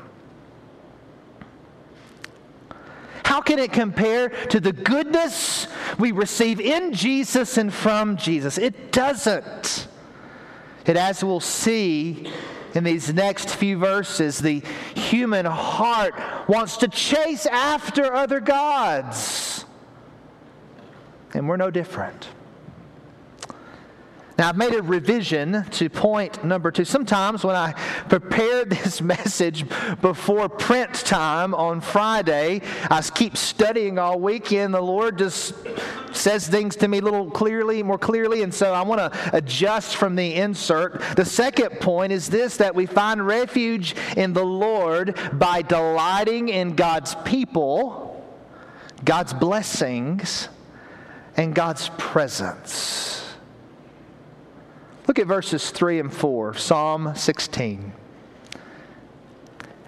How 3.23 3.39
can 3.39 3.59
it 3.59 3.71
compare 3.71 4.27
to 4.27 4.59
the 4.59 4.73
goodness 4.73 5.67
we 5.97 6.11
receive 6.11 6.59
in 6.59 6.93
Jesus 6.93 7.57
and 7.57 7.73
from 7.73 8.17
Jesus? 8.17 8.57
It 8.57 8.91
doesn't. 8.91 9.87
It, 10.85 10.97
as 10.97 11.23
we'll 11.23 11.39
see, 11.39 12.29
in 12.73 12.83
these 12.83 13.13
next 13.13 13.55
few 13.55 13.77
verses, 13.77 14.39
the 14.39 14.61
human 14.95 15.45
heart 15.45 16.13
wants 16.47 16.77
to 16.77 16.87
chase 16.87 17.45
after 17.45 18.13
other 18.13 18.39
gods. 18.39 19.65
And 21.33 21.47
we're 21.47 21.57
no 21.57 21.71
different. 21.71 22.27
Now, 24.41 24.49
I've 24.49 24.57
made 24.57 24.73
a 24.73 24.81
revision 24.81 25.65
to 25.69 25.87
point 25.87 26.43
number 26.43 26.71
two. 26.71 26.83
Sometimes 26.83 27.43
when 27.43 27.55
I 27.55 27.73
prepared 28.09 28.69
this 28.71 28.99
message 28.99 29.65
before 30.01 30.49
print 30.49 30.95
time 30.95 31.53
on 31.53 31.79
Friday, 31.79 32.61
I 32.89 33.03
keep 33.03 33.37
studying 33.37 33.99
all 33.99 34.19
weekend. 34.19 34.73
The 34.73 34.81
Lord 34.81 35.19
just 35.19 35.53
says 36.11 36.47
things 36.47 36.75
to 36.77 36.87
me 36.87 36.97
a 36.97 37.01
little 37.03 37.29
clearly, 37.29 37.83
more 37.83 37.99
clearly, 37.99 38.41
and 38.41 38.51
so 38.51 38.73
I 38.73 38.81
want 38.81 39.13
to 39.13 39.37
adjust 39.37 39.95
from 39.95 40.15
the 40.15 40.33
insert. 40.33 40.99
The 41.15 41.25
second 41.25 41.79
point 41.79 42.11
is 42.11 42.27
this 42.27 42.57
that 42.57 42.73
we 42.73 42.87
find 42.87 43.23
refuge 43.23 43.95
in 44.17 44.33
the 44.33 44.43
Lord 44.43 45.19
by 45.33 45.61
delighting 45.61 46.49
in 46.49 46.75
God's 46.75 47.13
people, 47.25 48.25
God's 49.05 49.33
blessings, 49.33 50.49
and 51.37 51.53
God's 51.53 51.91
presence. 51.99 53.20
Look 55.07 55.19
at 55.19 55.27
verses 55.27 55.71
3 55.71 55.99
and 55.99 56.13
4, 56.13 56.53
Psalm 56.53 57.13
16. 57.15 57.93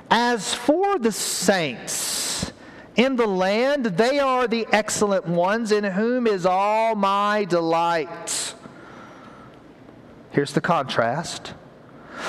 As 0.09 0.53
for 0.53 0.99
the 0.99 1.11
saints 1.11 2.51
in 2.95 3.15
the 3.15 3.27
land, 3.27 3.85
they 3.85 4.19
are 4.19 4.47
the 4.47 4.67
excellent 4.71 5.27
ones 5.27 5.71
in 5.71 5.83
whom 5.83 6.27
is 6.27 6.45
all 6.45 6.95
my 6.95 7.45
delight. 7.45 8.53
Here's 10.31 10.53
the 10.53 10.61
contrast. 10.61 11.53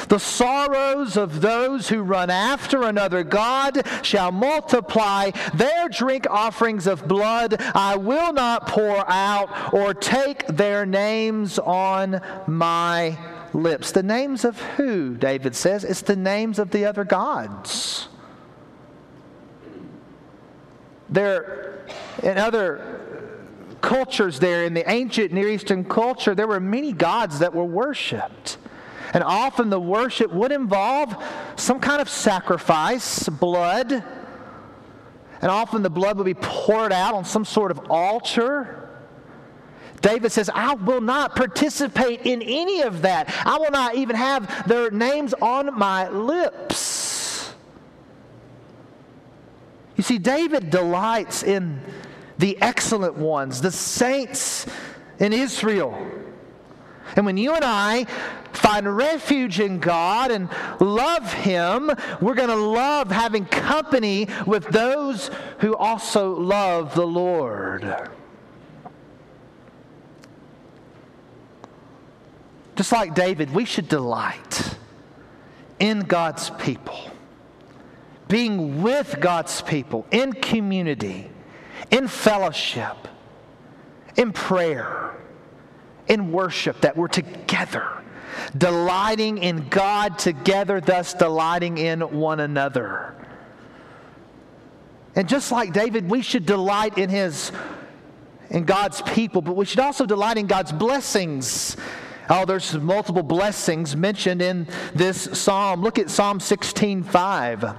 The 0.08 0.18
sorrows 0.18 1.16
of 1.16 1.40
those 1.40 1.88
who 1.88 2.02
run 2.02 2.30
after 2.30 2.82
another 2.82 3.22
God 3.22 3.86
shall 4.02 4.32
multiply. 4.32 5.30
Their 5.54 5.88
drink 5.88 6.26
offerings 6.28 6.86
of 6.86 7.08
blood 7.08 7.56
I 7.74 7.96
will 7.96 8.32
not 8.32 8.66
pour 8.68 9.08
out, 9.08 9.74
or 9.74 9.94
take 9.94 10.46
their 10.46 10.86
names 10.86 11.58
on 11.58 12.20
my 12.46 13.18
lips. 13.52 13.92
The 13.92 14.02
names 14.02 14.44
of 14.44 14.60
who, 14.60 15.16
David 15.16 15.54
says? 15.54 15.84
It's 15.84 16.02
the 16.02 16.16
names 16.16 16.58
of 16.58 16.70
the 16.70 16.84
other 16.84 17.04
gods. 17.04 18.08
There, 21.08 21.86
in 22.22 22.38
other 22.38 23.00
cultures 23.80 24.40
there, 24.40 24.64
in 24.64 24.74
the 24.74 24.88
ancient 24.90 25.32
Near 25.32 25.48
Eastern 25.48 25.84
culture, 25.84 26.34
there 26.34 26.46
were 26.46 26.60
many 26.60 26.92
gods 26.92 27.38
that 27.38 27.54
were 27.54 27.64
worshiped. 27.64 28.56
And 29.14 29.22
often 29.22 29.70
the 29.70 29.80
worship 29.80 30.32
would 30.32 30.50
involve 30.50 31.16
some 31.56 31.78
kind 31.78 32.02
of 32.02 32.08
sacrifice, 32.08 33.28
blood. 33.28 33.92
And 33.92 35.50
often 35.50 35.82
the 35.82 35.90
blood 35.90 36.18
would 36.18 36.24
be 36.24 36.34
poured 36.34 36.92
out 36.92 37.14
on 37.14 37.24
some 37.24 37.44
sort 37.44 37.70
of 37.70 37.78
altar. 37.90 38.90
David 40.00 40.32
says, 40.32 40.50
I 40.52 40.74
will 40.74 41.00
not 41.00 41.36
participate 41.36 42.22
in 42.26 42.42
any 42.42 42.82
of 42.82 43.02
that. 43.02 43.32
I 43.46 43.56
will 43.56 43.70
not 43.70 43.94
even 43.94 44.16
have 44.16 44.68
their 44.68 44.90
names 44.90 45.32
on 45.34 45.78
my 45.78 46.08
lips. 46.08 47.54
You 49.96 50.02
see, 50.02 50.18
David 50.18 50.70
delights 50.70 51.44
in 51.44 51.80
the 52.38 52.60
excellent 52.60 53.14
ones, 53.14 53.60
the 53.60 53.70
saints 53.70 54.66
in 55.20 55.32
Israel. 55.32 55.96
And 57.14 57.24
when 57.24 57.36
you 57.36 57.54
and 57.54 57.64
I 57.64 58.06
find 58.56 58.96
refuge 58.96 59.60
in 59.60 59.78
God 59.78 60.30
and 60.30 60.48
love 60.80 61.32
Him, 61.32 61.90
we're 62.20 62.34
going 62.34 62.48
to 62.48 62.54
love 62.54 63.10
having 63.10 63.46
company 63.46 64.28
with 64.46 64.66
those 64.68 65.30
who 65.58 65.74
also 65.76 66.34
love 66.34 66.94
the 66.94 67.06
Lord. 67.06 68.10
Just 72.76 72.92
like 72.92 73.14
David, 73.14 73.52
we 73.52 73.64
should 73.64 73.88
delight 73.88 74.76
in 75.78 76.00
God's 76.00 76.50
people, 76.50 76.98
being 78.28 78.82
with 78.82 79.16
God's 79.20 79.62
people 79.62 80.06
in 80.10 80.32
community, 80.32 81.30
in 81.90 82.08
fellowship, 82.08 82.96
in 84.16 84.32
prayer, 84.32 85.14
in 86.08 86.32
worship, 86.32 86.80
that 86.80 86.96
we're 86.96 87.08
together, 87.08 88.02
delighting 88.56 89.38
in 89.38 89.68
God 89.68 90.18
together, 90.18 90.80
thus 90.80 91.14
delighting 91.14 91.78
in 91.78 92.00
one 92.00 92.40
another. 92.40 93.14
And 95.16 95.28
just 95.28 95.52
like 95.52 95.72
David, 95.72 96.10
we 96.10 96.22
should 96.22 96.46
delight 96.46 96.98
in 96.98 97.08
his 97.10 97.52
in 98.50 98.64
God's 98.64 99.00
people, 99.02 99.42
but 99.42 99.56
we 99.56 99.64
should 99.64 99.80
also 99.80 100.06
delight 100.06 100.36
in 100.36 100.46
God's 100.46 100.70
blessings 100.70 101.76
Oh, 102.30 102.46
there's 102.46 102.74
multiple 102.74 103.22
blessings 103.22 103.94
mentioned 103.94 104.40
in 104.40 104.66
this 104.94 105.28
psalm. 105.38 105.82
Look 105.82 105.98
at 105.98 106.08
Psalm 106.08 106.40
16:5. 106.40 107.76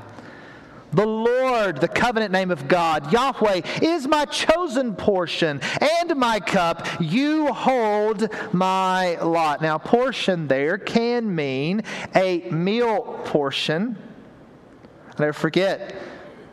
The 0.95 1.05
Lord, 1.05 1.81
the 1.81 1.89
covenant 1.89 2.31
name 2.31 2.51
of 2.51 2.69
God, 2.69 3.11
Yahweh, 3.11 3.61
is 3.81 4.07
my 4.07 4.23
chosen 4.23 4.95
portion 4.95 5.59
and 5.99 6.15
my 6.15 6.39
cup. 6.39 6.87
You 7.01 7.51
hold 7.51 8.29
my 8.53 9.21
lot. 9.21 9.61
Now, 9.61 9.77
portion 9.77 10.47
there 10.47 10.77
can 10.77 11.35
mean 11.35 11.83
a 12.15 12.49
meal 12.49 13.19
portion. 13.25 13.97
I 15.17 15.21
never 15.23 15.33
forget 15.33 15.95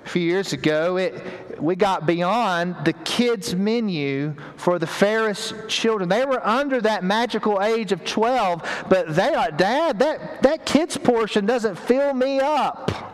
a 0.04 0.08
few 0.08 0.22
years 0.22 0.52
ago, 0.52 0.96
it, 0.96 1.62
we 1.62 1.76
got 1.76 2.04
beyond 2.04 2.74
the 2.84 2.94
kids' 2.94 3.54
menu 3.54 4.34
for 4.56 4.80
the 4.80 4.86
Ferris 4.88 5.54
children. 5.68 6.08
They 6.08 6.24
were 6.24 6.44
under 6.44 6.80
that 6.80 7.04
magical 7.04 7.62
age 7.62 7.92
of 7.92 8.04
12, 8.04 8.86
but 8.88 9.14
they 9.14 9.34
are, 9.34 9.52
Dad, 9.52 10.00
that, 10.00 10.42
that 10.42 10.66
kids' 10.66 10.96
portion 10.96 11.46
doesn't 11.46 11.76
fill 11.76 12.12
me 12.12 12.40
up. 12.40 13.11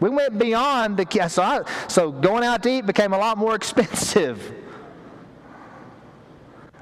We 0.00 0.10
went 0.10 0.38
beyond 0.38 0.96
the 0.96 1.28
so, 1.28 1.42
I, 1.42 1.62
so 1.88 2.12
going 2.12 2.44
out 2.44 2.62
to 2.62 2.70
eat 2.70 2.86
became 2.86 3.12
a 3.12 3.18
lot 3.18 3.38
more 3.38 3.54
expensive. 3.56 4.54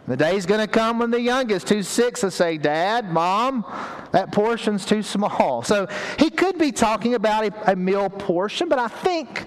The 0.06 0.16
day's 0.16 0.46
going 0.46 0.60
to 0.60 0.68
come 0.68 1.00
when 1.00 1.10
the 1.10 1.20
youngest, 1.20 1.68
who's 1.68 1.88
six, 1.88 2.22
will 2.22 2.30
say, 2.30 2.58
Dad, 2.58 3.10
Mom, 3.10 3.64
that 4.12 4.30
portion's 4.32 4.86
too 4.86 5.02
small. 5.02 5.62
So 5.66 5.88
he 6.18 6.30
could 6.30 6.58
be 6.58 6.70
talking 6.70 7.14
about 7.14 7.44
a, 7.44 7.72
a 7.72 7.76
meal 7.76 8.08
portion, 8.08 8.68
but 8.68 8.78
I 8.78 8.86
think, 8.86 9.46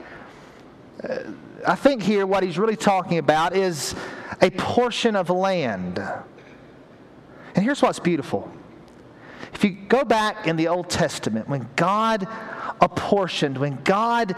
uh, 1.08 1.20
I 1.66 1.76
think 1.76 2.02
here 2.02 2.28
what 2.28 2.44
he's 2.44 2.58
really 2.58 2.76
talking 2.76 3.20
about 3.20 3.56
is 3.56 3.96
a 4.42 4.50
portion 4.50 5.16
of 5.16 5.30
land. 5.30 5.98
And 7.56 7.64
here's 7.64 7.82
what's 7.82 8.00
beautiful. 8.00 8.52
If 9.54 9.64
you 9.64 9.72
go 9.72 10.04
back 10.04 10.46
in 10.46 10.58
the 10.58 10.68
Old 10.68 10.90
Testament, 10.90 11.48
when 11.48 11.70
God 11.76 12.28
apportioned, 12.82 13.58
when 13.58 13.76
God 13.84 14.36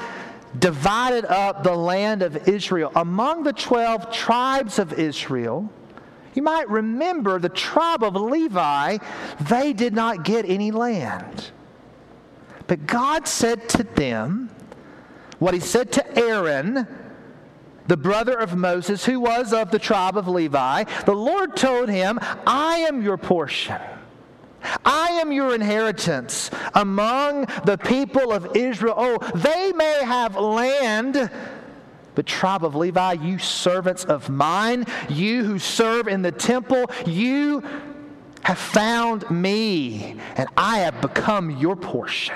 divided 0.57 1.25
up 1.25 1.63
the 1.63 1.75
land 1.75 2.21
of 2.21 2.47
Israel 2.47 2.91
among 2.95 3.43
the 3.43 3.53
12 3.53 4.11
tribes 4.11 4.79
of 4.79 4.93
Israel, 4.93 5.71
you 6.33 6.41
might 6.41 6.69
remember 6.69 7.39
the 7.39 7.49
tribe 7.49 8.03
of 8.03 8.15
Levi, 8.15 8.97
they 9.41 9.73
did 9.73 9.93
not 9.93 10.23
get 10.23 10.45
any 10.45 10.71
land. 10.71 11.51
But 12.67 12.87
God 12.87 13.27
said 13.27 13.67
to 13.69 13.83
them 13.83 14.49
what 15.39 15.53
he 15.53 15.59
said 15.59 15.91
to 15.93 16.17
Aaron, 16.17 16.87
the 17.87 17.97
brother 17.97 18.37
of 18.37 18.55
Moses, 18.55 19.03
who 19.03 19.19
was 19.19 19.51
of 19.51 19.71
the 19.71 19.79
tribe 19.79 20.15
of 20.15 20.27
Levi. 20.27 20.85
The 21.05 21.15
Lord 21.15 21.57
told 21.57 21.89
him, 21.89 22.19
I 22.47 22.77
am 22.87 23.01
your 23.01 23.17
portion. 23.17 23.81
I 24.85 25.19
am 25.21 25.31
your 25.31 25.53
inheritance 25.55 26.51
among 26.73 27.45
the 27.65 27.77
people 27.77 28.31
of 28.31 28.55
Israel. 28.55 28.95
Oh, 28.97 29.17
they 29.35 29.71
may 29.73 30.03
have 30.03 30.35
land 30.35 31.29
but, 32.13 32.25
tribe 32.25 32.65
of 32.65 32.75
Levi, 32.75 33.13
you 33.13 33.39
servants 33.39 34.03
of 34.03 34.29
mine, 34.29 34.85
you 35.09 35.43
who 35.43 35.57
serve 35.59 36.07
in 36.07 36.21
the 36.21 36.31
temple, 36.31 36.91
you 37.05 37.63
have 38.43 38.57
found 38.57 39.29
me, 39.31 40.17
and 40.35 40.49
I 40.57 40.79
have 40.79 40.99
become 40.99 41.51
your 41.51 41.75
portion. 41.75 42.35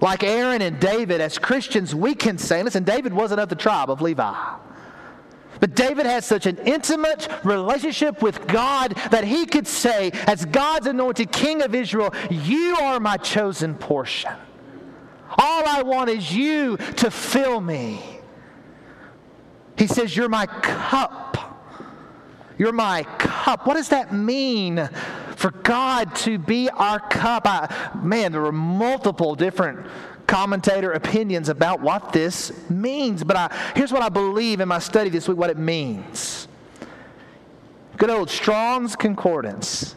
Like 0.00 0.22
Aaron 0.22 0.60
and 0.60 0.78
David, 0.78 1.22
as 1.22 1.38
Christians, 1.38 1.94
we 1.94 2.14
can 2.14 2.36
say, 2.36 2.62
listen, 2.62 2.84
David 2.84 3.14
wasn't 3.14 3.40
of 3.40 3.48
the 3.48 3.54
tribe 3.54 3.88
of 3.88 4.02
Levi. 4.02 4.34
But 5.64 5.74
David 5.74 6.04
had 6.04 6.24
such 6.24 6.44
an 6.44 6.58
intimate 6.66 7.26
relationship 7.42 8.20
with 8.20 8.46
God 8.46 8.90
that 9.10 9.24
he 9.24 9.46
could 9.46 9.66
say, 9.66 10.10
as 10.26 10.44
God's 10.44 10.88
anointed 10.88 11.32
king 11.32 11.62
of 11.62 11.74
Israel, 11.74 12.12
You 12.28 12.76
are 12.76 13.00
my 13.00 13.16
chosen 13.16 13.74
portion. 13.74 14.30
All 15.38 15.66
I 15.66 15.80
want 15.80 16.10
is 16.10 16.30
you 16.30 16.76
to 16.76 17.10
fill 17.10 17.62
me. 17.62 17.98
He 19.78 19.86
says, 19.86 20.14
You're 20.14 20.28
my 20.28 20.44
cup. 20.44 21.64
You're 22.58 22.72
my 22.72 23.04
cup. 23.16 23.66
What 23.66 23.76
does 23.76 23.88
that 23.88 24.12
mean 24.12 24.86
for 25.34 25.50
God 25.50 26.14
to 26.16 26.36
be 26.36 26.68
our 26.68 27.00
cup? 27.00 27.46
I, 27.46 27.90
man, 28.02 28.32
there 28.32 28.42
were 28.42 28.52
multiple 28.52 29.34
different 29.34 29.86
commentator 30.26 30.92
opinions 30.92 31.48
about 31.48 31.80
what 31.80 32.12
this 32.12 32.52
means. 32.70 33.24
But 33.24 33.36
I, 33.36 33.56
here's 33.74 33.92
what 33.92 34.02
I 34.02 34.08
believe 34.08 34.60
in 34.60 34.68
my 34.68 34.78
study 34.78 35.10
this 35.10 35.28
week 35.28 35.36
what 35.36 35.50
it 35.50 35.58
means. 35.58 36.48
Good 37.96 38.10
old 38.10 38.30
Strong's 38.30 38.96
Concordance. 38.96 39.94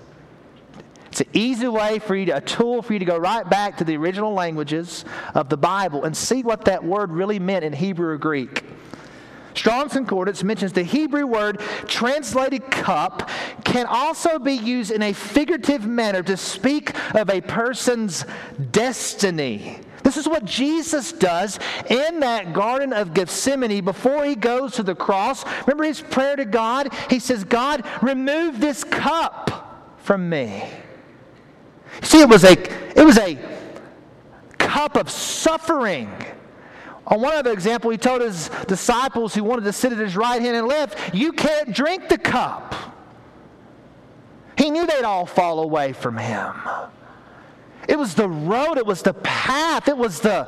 It's 1.08 1.22
an 1.22 1.28
easy 1.34 1.68
way 1.68 1.98
for 1.98 2.16
you 2.16 2.28
to, 2.28 2.38
a 2.38 2.42
tool 2.42 2.84
for 2.84 2.94
you 2.94 3.00
to 3.00 3.06
go 3.06 3.18
right 3.18 3.50
back 3.50 3.78
to 3.78 3.84
the 3.84 3.98
original 3.98 4.34
languages 4.34 5.04
of 5.34 5.50
the 5.50 5.58
Bible 5.58 6.04
and 6.04 6.16
see 6.16 6.44
what 6.44 6.66
that 6.66 6.84
word 6.84 7.12
really 7.12 7.40
meant 7.40 7.66
in 7.66 7.74
Hebrew 7.74 8.10
or 8.10 8.18
Greek. 8.20 8.64
Strong's 9.56 9.94
Concordance 9.94 10.44
mentions 10.44 10.74
the 10.74 10.84
Hebrew 10.84 11.26
word 11.26 11.60
translated 11.88 12.70
cup 12.70 13.30
can 13.64 13.88
also 13.88 14.38
be 14.38 14.54
used 14.54 14.92
in 14.92 15.02
a 15.02 15.14
figurative 15.14 15.86
manner 15.86 16.22
to 16.22 16.38
speak 16.38 16.94
of 17.16 17.32
a 17.32 17.42
person's 17.42 18.24
destiny. 18.72 19.80
This 20.08 20.16
is 20.16 20.26
what 20.26 20.46
Jesus 20.46 21.12
does 21.12 21.60
in 21.90 22.22
that 22.22 22.54
Garden 22.54 22.94
of 22.94 23.14
Gethsemane 23.14 23.84
before 23.84 24.24
he 24.24 24.36
goes 24.36 24.76
to 24.76 24.84
the 24.84 24.96
cross. 24.96 25.44
Remember 25.66 25.84
his 25.84 26.00
prayer 26.00 26.38
to 26.38 26.46
God? 26.46 26.94
He 27.10 27.20
says, 27.20 27.44
God, 27.44 27.86
remove 28.02 28.62
this 28.62 28.86
cup 28.86 29.98
from 29.98 30.30
me. 30.30 30.64
See, 32.04 32.22
it 32.22 32.30
was 32.30 32.46
a, 32.46 32.54
it 32.98 33.04
was 33.04 33.18
a 33.18 33.38
cup 34.58 34.96
of 34.96 35.10
suffering. 35.10 36.10
On 37.08 37.20
one 37.20 37.34
other 37.34 37.52
example, 37.52 37.92
he 37.92 37.98
told 37.98 38.22
his 38.22 38.50
disciples 38.66 39.36
who 39.36 39.44
wanted 39.44 39.66
to 39.66 39.74
sit 39.74 39.92
at 39.92 39.98
his 39.98 40.16
right 40.16 40.42
hand 40.42 40.56
and 40.56 40.68
left, 40.68 41.14
You 41.14 41.34
can't 41.34 41.74
drink 41.74 42.08
the 42.08 42.18
cup. 42.18 42.74
He 44.58 44.70
knew 44.72 44.88
they'd 44.88 45.04
all 45.04 45.26
fall 45.26 45.60
away 45.60 45.92
from 45.92 46.16
him. 46.18 46.54
It 47.88 47.98
was 47.98 48.16
the 48.16 48.28
road, 48.28 48.78
it 48.78 48.86
was 48.86 49.02
the 49.02 49.14
path, 49.14 49.88
it 49.88 49.98
was 49.98 50.20
the, 50.20 50.48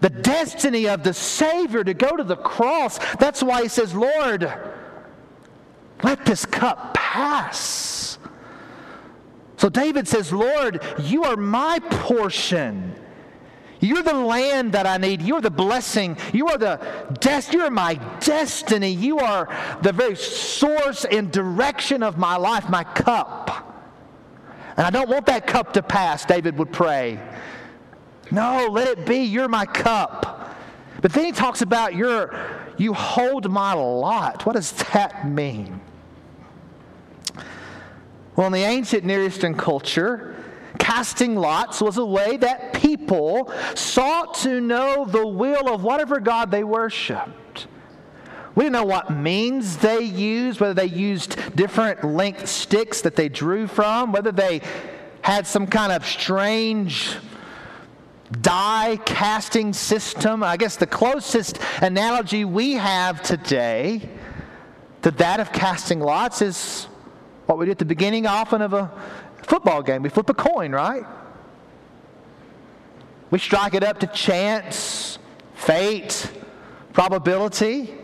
the 0.00 0.10
destiny 0.10 0.88
of 0.88 1.02
the 1.02 1.14
Savior 1.14 1.84
to 1.84 1.94
go 1.94 2.16
to 2.16 2.24
the 2.24 2.36
cross. 2.36 2.98
That's 3.16 3.42
why 3.42 3.62
he 3.62 3.68
says, 3.68 3.94
Lord, 3.94 4.52
let 6.02 6.24
this 6.24 6.44
cup 6.44 6.94
pass. 6.94 8.18
So 9.56 9.68
David 9.68 10.06
says, 10.06 10.32
Lord, 10.32 10.80
you 11.00 11.24
are 11.24 11.36
my 11.36 11.80
portion. 11.90 12.94
You're 13.80 14.02
the 14.02 14.14
land 14.14 14.72
that 14.72 14.86
I 14.86 14.96
need. 14.96 15.22
You're 15.22 15.40
the 15.40 15.50
blessing. 15.50 16.16
You 16.32 16.48
are 16.48 16.58
the 16.58 16.80
des- 17.20 17.52
you're 17.52 17.70
my 17.70 17.94
destiny. 18.20 18.90
You 18.90 19.18
are 19.18 19.48
the 19.82 19.92
very 19.92 20.16
source 20.16 21.04
and 21.04 21.30
direction 21.30 22.02
of 22.02 22.18
my 22.18 22.36
life, 22.36 22.68
my 22.68 22.84
cup. 22.84 23.47
And 24.78 24.86
I 24.86 24.90
don't 24.90 25.08
want 25.08 25.26
that 25.26 25.48
cup 25.48 25.72
to 25.72 25.82
pass, 25.82 26.24
David 26.24 26.56
would 26.56 26.72
pray. 26.72 27.20
No, 28.30 28.68
let 28.70 28.86
it 28.86 29.04
be. 29.04 29.24
You're 29.24 29.48
my 29.48 29.66
cup. 29.66 30.54
But 31.02 31.12
then 31.12 31.24
he 31.24 31.32
talks 31.32 31.62
about 31.62 31.96
your, 31.96 32.38
you 32.76 32.94
hold 32.94 33.50
my 33.50 33.72
lot. 33.72 34.46
What 34.46 34.54
does 34.54 34.70
that 34.92 35.28
mean? 35.28 35.80
Well, 38.36 38.46
in 38.46 38.52
the 38.52 38.62
ancient 38.62 39.04
Near 39.04 39.24
Eastern 39.24 39.56
culture, 39.56 40.36
casting 40.78 41.34
lots 41.34 41.80
was 41.80 41.98
a 41.98 42.04
way 42.04 42.36
that 42.36 42.72
people 42.72 43.52
sought 43.74 44.34
to 44.34 44.60
know 44.60 45.04
the 45.04 45.26
will 45.26 45.74
of 45.74 45.82
whatever 45.82 46.20
God 46.20 46.52
they 46.52 46.62
worshiped. 46.62 47.30
We 48.58 48.64
didn't 48.64 48.72
know 48.72 48.86
what 48.86 49.12
means 49.12 49.76
they 49.76 50.00
used, 50.02 50.58
whether 50.58 50.74
they 50.74 50.86
used 50.86 51.54
different 51.54 52.02
length 52.02 52.48
sticks 52.48 53.02
that 53.02 53.14
they 53.14 53.28
drew 53.28 53.68
from, 53.68 54.10
whether 54.10 54.32
they 54.32 54.62
had 55.22 55.46
some 55.46 55.64
kind 55.64 55.92
of 55.92 56.04
strange 56.04 57.14
die 58.40 58.98
casting 59.06 59.72
system. 59.72 60.42
I 60.42 60.56
guess 60.56 60.74
the 60.74 60.88
closest 60.88 61.60
analogy 61.80 62.44
we 62.44 62.72
have 62.72 63.22
today 63.22 64.08
to 65.02 65.12
that 65.12 65.38
of 65.38 65.52
casting 65.52 66.00
lots 66.00 66.42
is 66.42 66.88
what 67.46 67.58
we 67.58 67.66
do 67.66 67.70
at 67.70 67.78
the 67.78 67.84
beginning 67.84 68.26
often 68.26 68.60
of 68.60 68.72
a 68.72 68.90
football 69.44 69.84
game. 69.84 70.02
We 70.02 70.08
flip 70.08 70.30
a 70.30 70.34
coin, 70.34 70.72
right? 70.72 71.04
We 73.30 73.38
strike 73.38 73.74
it 73.74 73.84
up 73.84 74.00
to 74.00 74.08
chance, 74.08 75.20
fate, 75.54 76.28
probability. 76.92 77.97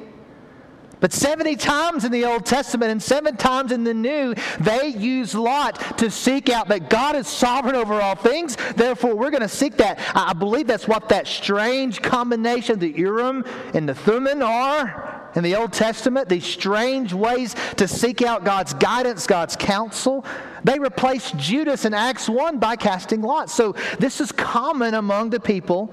But 1.04 1.12
70 1.12 1.56
times 1.56 2.06
in 2.06 2.12
the 2.12 2.24
Old 2.24 2.46
Testament 2.46 2.90
and 2.90 3.02
seven 3.02 3.36
times 3.36 3.72
in 3.72 3.84
the 3.84 3.92
New, 3.92 4.34
they 4.58 4.86
use 4.86 5.34
Lot 5.34 5.98
to 5.98 6.10
seek 6.10 6.48
out 6.48 6.68
that 6.68 6.88
God 6.88 7.14
is 7.14 7.28
sovereign 7.28 7.76
over 7.76 8.00
all 8.00 8.14
things. 8.14 8.56
Therefore, 8.74 9.14
we're 9.14 9.30
going 9.30 9.42
to 9.42 9.48
seek 9.50 9.76
that. 9.76 10.00
I 10.14 10.32
believe 10.32 10.66
that's 10.66 10.88
what 10.88 11.10
that 11.10 11.26
strange 11.26 12.00
combination, 12.00 12.78
the 12.78 12.88
Urim 12.88 13.44
and 13.74 13.86
the 13.86 13.94
Thummim, 13.94 14.42
are 14.42 15.30
in 15.34 15.44
the 15.44 15.56
Old 15.56 15.74
Testament. 15.74 16.30
These 16.30 16.46
strange 16.46 17.12
ways 17.12 17.54
to 17.76 17.86
seek 17.86 18.22
out 18.22 18.46
God's 18.46 18.72
guidance, 18.72 19.26
God's 19.26 19.56
counsel. 19.56 20.24
They 20.64 20.78
replaced 20.78 21.36
Judas 21.36 21.84
in 21.84 21.92
Acts 21.92 22.30
1 22.30 22.58
by 22.58 22.76
casting 22.76 23.20
lots. 23.20 23.52
So 23.52 23.74
this 23.98 24.22
is 24.22 24.32
common 24.32 24.94
among 24.94 25.28
the 25.28 25.40
people 25.40 25.92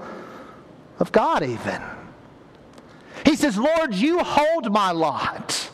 of 1.00 1.12
God, 1.12 1.42
even. 1.42 1.82
He 3.24 3.36
says, 3.36 3.56
Lord, 3.56 3.94
you 3.94 4.18
hold 4.20 4.72
my 4.72 4.90
lot. 4.90 5.70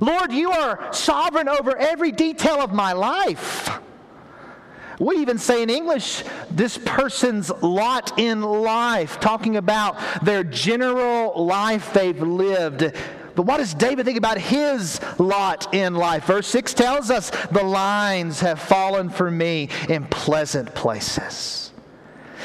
Lord, 0.00 0.32
you 0.32 0.50
are 0.50 0.92
sovereign 0.92 1.48
over 1.48 1.76
every 1.76 2.12
detail 2.12 2.60
of 2.60 2.72
my 2.72 2.92
life. 2.92 3.70
We 4.98 5.16
even 5.16 5.38
say 5.38 5.62
in 5.62 5.70
English, 5.70 6.22
this 6.50 6.78
person's 6.78 7.50
lot 7.62 8.18
in 8.18 8.42
life, 8.42 9.18
talking 9.18 9.56
about 9.56 9.96
their 10.22 10.44
general 10.44 11.44
life 11.44 11.92
they've 11.92 12.20
lived. 12.20 12.92
But 13.34 13.42
what 13.42 13.56
does 13.56 13.74
David 13.74 14.06
think 14.06 14.18
about 14.18 14.38
his 14.38 15.00
lot 15.18 15.74
in 15.74 15.94
life? 15.94 16.24
Verse 16.26 16.46
6 16.46 16.74
tells 16.74 17.10
us, 17.10 17.30
The 17.50 17.64
lines 17.64 18.40
have 18.40 18.60
fallen 18.60 19.10
for 19.10 19.30
me 19.30 19.68
in 19.88 20.06
pleasant 20.06 20.74
places. 20.74 21.72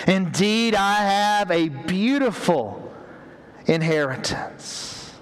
Indeed, 0.08 0.74
I 0.74 0.95
have 0.95 1.52
a 1.52 1.69
beautiful 1.69 2.88
inheritance. 3.70 5.14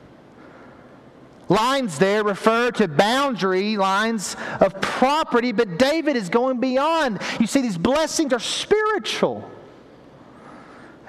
Lines 1.49 1.97
there 1.97 2.23
refer 2.23 2.71
to 2.71 2.87
boundary 2.87 3.77
lines 3.77 4.35
of 4.59 4.81
property, 4.81 5.51
but 5.51 5.77
David 5.77 6.15
is 6.15 6.27
going 6.29 6.59
beyond. 6.59 7.19
You 7.39 7.47
see, 7.47 7.61
these 7.61 7.77
blessings 7.77 8.33
are 8.33 8.39
spiritual. 8.39 9.49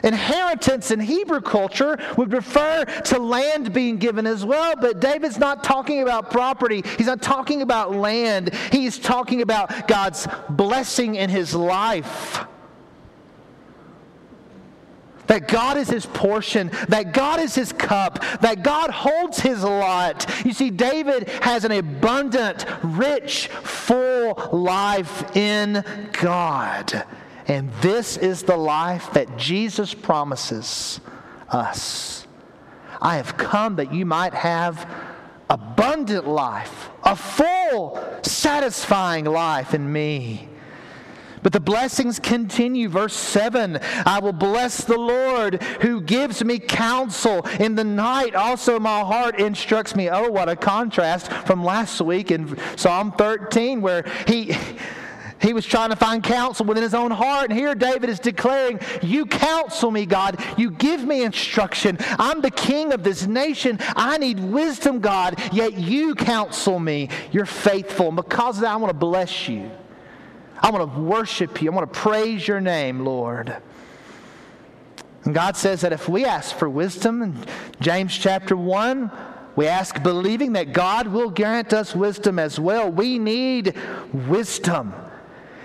Inheritance 0.04 0.92
in 0.92 1.00
Hebrew 1.00 1.40
culture 1.40 1.98
would 2.16 2.32
refer 2.32 2.84
to 2.84 3.18
land 3.18 3.72
being 3.72 3.96
given 3.96 4.28
as 4.28 4.44
well, 4.44 4.74
but 4.80 5.00
David's 5.00 5.38
not 5.38 5.64
talking 5.64 6.02
about 6.02 6.30
property. 6.30 6.84
He's 6.96 7.08
not 7.08 7.20
talking 7.20 7.62
about 7.62 7.92
land. 7.92 8.54
He's 8.70 8.96
talking 8.96 9.42
about 9.42 9.88
God's 9.88 10.28
blessing 10.48 11.16
in 11.16 11.30
his 11.30 11.52
life 11.52 12.46
that 15.28 15.46
God 15.48 15.76
is 15.76 15.88
his 15.88 16.04
portion, 16.04 16.70
that 16.88 17.12
God 17.12 17.40
is 17.40 17.54
his 17.54 17.72
cup, 17.72 18.22
that 18.40 18.62
God 18.62 18.90
holds 18.90 19.38
his 19.38 19.62
lot. 19.62 20.26
You 20.44 20.52
see, 20.52 20.70
David 20.70 21.28
has 21.42 21.64
an 21.64 21.72
abundant, 21.72 22.66
rich, 22.82 23.48
full 23.48 24.34
life 24.52 25.36
in 25.36 25.84
God. 26.12 27.06
And 27.46 27.72
this 27.80 28.16
is 28.16 28.42
the 28.42 28.56
life 28.56 29.12
that 29.12 29.38
Jesus 29.38 29.94
promises 29.94 31.00
us. 31.48 32.26
I 33.00 33.16
have 33.16 33.36
come 33.36 33.76
that 33.76 33.92
you 33.92 34.04
might 34.04 34.34
have 34.34 34.90
abundant 35.48 36.26
life, 36.26 36.90
a 37.04 37.16
full, 37.16 38.02
satisfying 38.22 39.24
life 39.24 39.72
in 39.72 39.90
me. 39.90 40.47
But 41.42 41.52
the 41.52 41.60
blessings 41.60 42.18
continue. 42.18 42.88
Verse 42.88 43.14
7 43.14 43.78
I 44.06 44.20
will 44.20 44.32
bless 44.32 44.84
the 44.84 44.98
Lord 44.98 45.62
who 45.80 46.00
gives 46.00 46.44
me 46.44 46.58
counsel. 46.58 47.46
In 47.60 47.74
the 47.74 47.84
night, 47.84 48.34
also 48.34 48.78
my 48.78 49.00
heart 49.00 49.40
instructs 49.40 49.94
me. 49.94 50.08
Oh, 50.08 50.30
what 50.30 50.48
a 50.48 50.56
contrast 50.56 51.32
from 51.32 51.64
last 51.64 52.00
week 52.00 52.30
in 52.30 52.58
Psalm 52.76 53.12
13, 53.12 53.80
where 53.80 54.04
he. 54.26 54.56
He 55.40 55.52
was 55.52 55.64
trying 55.64 55.90
to 55.90 55.96
find 55.96 56.20
counsel 56.20 56.66
within 56.66 56.82
his 56.82 56.94
own 56.94 57.12
heart. 57.12 57.50
And 57.50 57.58
here 57.58 57.74
David 57.74 58.10
is 58.10 58.18
declaring, 58.18 58.80
You 59.02 59.24
counsel 59.24 59.92
me, 59.92 60.04
God. 60.04 60.42
You 60.56 60.70
give 60.72 61.04
me 61.04 61.22
instruction. 61.22 61.96
I'm 62.18 62.40
the 62.40 62.50
king 62.50 62.92
of 62.92 63.04
this 63.04 63.26
nation. 63.26 63.78
I 63.94 64.18
need 64.18 64.40
wisdom, 64.40 64.98
God. 64.98 65.40
Yet 65.52 65.78
you 65.78 66.16
counsel 66.16 66.80
me. 66.80 67.10
You're 67.30 67.46
faithful. 67.46 68.08
And 68.08 68.16
because 68.16 68.56
of 68.56 68.62
that, 68.62 68.72
I 68.72 68.76
want 68.76 68.90
to 68.90 68.98
bless 68.98 69.48
you. 69.48 69.70
I 70.60 70.70
want 70.70 70.92
to 70.92 71.00
worship 71.00 71.62
you. 71.62 71.70
I 71.70 71.74
want 71.74 71.92
to 71.92 71.98
praise 71.98 72.46
your 72.46 72.60
name, 72.60 73.04
Lord. 73.04 73.56
And 75.24 75.34
God 75.34 75.56
says 75.56 75.82
that 75.82 75.92
if 75.92 76.08
we 76.08 76.24
ask 76.24 76.56
for 76.56 76.68
wisdom 76.68 77.22
in 77.22 77.36
James 77.80 78.16
chapter 78.16 78.56
1, 78.56 79.10
we 79.56 79.66
ask 79.66 80.02
believing 80.02 80.52
that 80.52 80.72
God 80.72 81.08
will 81.08 81.30
grant 81.30 81.72
us 81.72 81.94
wisdom 81.94 82.38
as 82.38 82.60
well. 82.60 82.90
We 82.90 83.18
need 83.18 83.74
wisdom. 84.12 84.94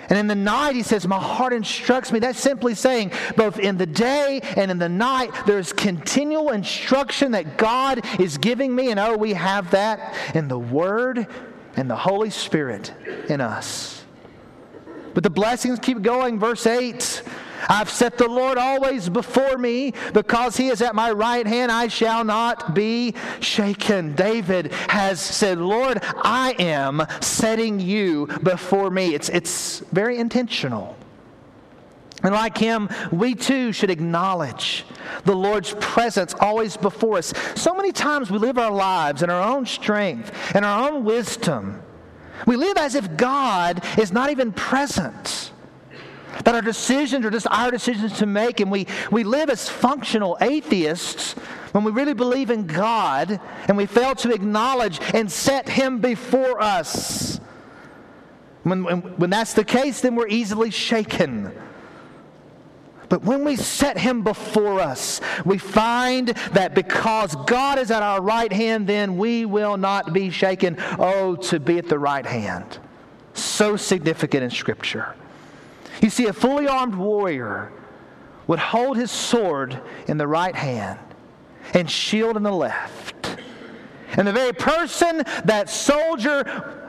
And 0.09 0.19
in 0.19 0.27
the 0.27 0.35
night, 0.35 0.75
he 0.75 0.83
says, 0.83 1.07
My 1.07 1.19
heart 1.19 1.53
instructs 1.53 2.11
me. 2.11 2.19
That's 2.19 2.39
simply 2.39 2.75
saying, 2.75 3.11
both 3.37 3.59
in 3.59 3.77
the 3.77 3.85
day 3.85 4.41
and 4.57 4.69
in 4.69 4.77
the 4.77 4.89
night, 4.89 5.31
there's 5.45 5.71
continual 5.71 6.49
instruction 6.49 7.31
that 7.31 7.57
God 7.57 8.05
is 8.19 8.37
giving 8.37 8.75
me. 8.75 8.91
And 8.91 8.99
oh, 8.99 9.15
we 9.15 9.33
have 9.33 9.71
that 9.71 10.15
in 10.35 10.47
the 10.47 10.59
Word 10.59 11.27
and 11.75 11.89
the 11.89 11.95
Holy 11.95 12.29
Spirit 12.29 12.93
in 13.29 13.41
us. 13.41 14.02
But 15.13 15.23
the 15.23 15.29
blessings 15.29 15.79
keep 15.79 16.01
going. 16.01 16.39
Verse 16.39 16.65
8 16.65 17.23
I've 17.69 17.89
set 17.89 18.17
the 18.17 18.27
Lord 18.27 18.57
always 18.57 19.09
before 19.09 19.57
me 19.57 19.93
because 20.13 20.57
he 20.57 20.67
is 20.67 20.81
at 20.81 20.95
my 20.95 21.11
right 21.11 21.45
hand. 21.45 21.71
I 21.71 21.87
shall 21.87 22.23
not 22.23 22.73
be 22.73 23.15
shaken. 23.39 24.15
David 24.15 24.71
has 24.89 25.19
said, 25.19 25.59
Lord, 25.59 25.99
I 26.01 26.55
am 26.59 27.05
setting 27.21 27.79
you 27.79 28.27
before 28.43 28.89
me. 28.89 29.15
It's, 29.15 29.29
it's 29.29 29.79
very 29.91 30.17
intentional. 30.17 30.97
And 32.23 32.33
like 32.33 32.57
him, 32.57 32.89
we 33.11 33.35
too 33.35 33.73
should 33.73 33.89
acknowledge 33.89 34.85
the 35.25 35.35
Lord's 35.35 35.75
presence 35.79 36.33
always 36.39 36.77
before 36.77 37.17
us. 37.17 37.33
So 37.55 37.73
many 37.73 37.91
times 37.91 38.31
we 38.31 38.37
live 38.37 38.57
our 38.57 38.71
lives 38.71 39.23
in 39.23 39.29
our 39.29 39.41
own 39.41 39.65
strength 39.65 40.31
and 40.55 40.63
our 40.63 40.89
own 40.89 41.03
wisdom. 41.03 41.81
We 42.45 42.55
live 42.55 42.77
as 42.77 42.95
if 42.95 43.15
God 43.17 43.83
is 43.97 44.11
not 44.11 44.29
even 44.29 44.51
present. 44.51 45.51
That 46.45 46.55
our 46.55 46.61
decisions 46.61 47.25
are 47.25 47.29
just 47.29 47.47
our 47.51 47.69
decisions 47.69 48.17
to 48.19 48.25
make, 48.25 48.59
and 48.59 48.71
we, 48.71 48.87
we 49.11 49.23
live 49.23 49.49
as 49.49 49.69
functional 49.69 50.37
atheists 50.41 51.33
when 51.73 51.83
we 51.83 51.91
really 51.91 52.13
believe 52.13 52.49
in 52.49 52.65
God 52.65 53.39
and 53.67 53.77
we 53.77 53.85
fail 53.85 54.15
to 54.15 54.33
acknowledge 54.33 54.99
and 55.13 55.31
set 55.31 55.69
Him 55.69 55.99
before 55.99 56.61
us. 56.61 57.39
When, 58.63 58.83
when, 58.83 59.01
when 59.01 59.29
that's 59.29 59.53
the 59.53 59.63
case, 59.63 60.01
then 60.01 60.15
we're 60.15 60.27
easily 60.27 60.71
shaken. 60.71 61.51
But 63.13 63.25
when 63.25 63.45
we 63.45 63.57
set 63.57 63.99
him 63.99 64.23
before 64.23 64.79
us, 64.79 65.21
we 65.45 65.59
find 65.59 66.29
that 66.53 66.73
because 66.73 67.35
God 67.45 67.77
is 67.77 67.91
at 67.91 68.01
our 68.01 68.19
right 68.19 68.51
hand, 68.51 68.87
then 68.87 69.17
we 69.17 69.45
will 69.45 69.77
not 69.77 70.13
be 70.13 70.31
shaken. 70.31 70.77
Oh, 70.97 71.35
to 71.35 71.59
be 71.59 71.77
at 71.77 71.87
the 71.87 71.99
right 71.99 72.25
hand. 72.25 72.79
So 73.35 73.77
significant 73.77 74.43
in 74.43 74.49
Scripture. 74.49 75.13
You 76.01 76.09
see, 76.09 76.25
a 76.25 76.33
fully 76.33 76.67
armed 76.67 76.95
warrior 76.95 77.71
would 78.47 78.57
hold 78.57 78.97
his 78.97 79.11
sword 79.11 79.79
in 80.07 80.17
the 80.17 80.27
right 80.27 80.55
hand 80.55 80.97
and 81.75 81.87
shield 81.87 82.35
in 82.35 82.41
the 82.41 82.51
left. 82.51 83.37
And 84.13 84.27
the 84.27 84.33
very 84.33 84.53
person, 84.53 85.21
that 85.45 85.69
soldier, 85.69 86.82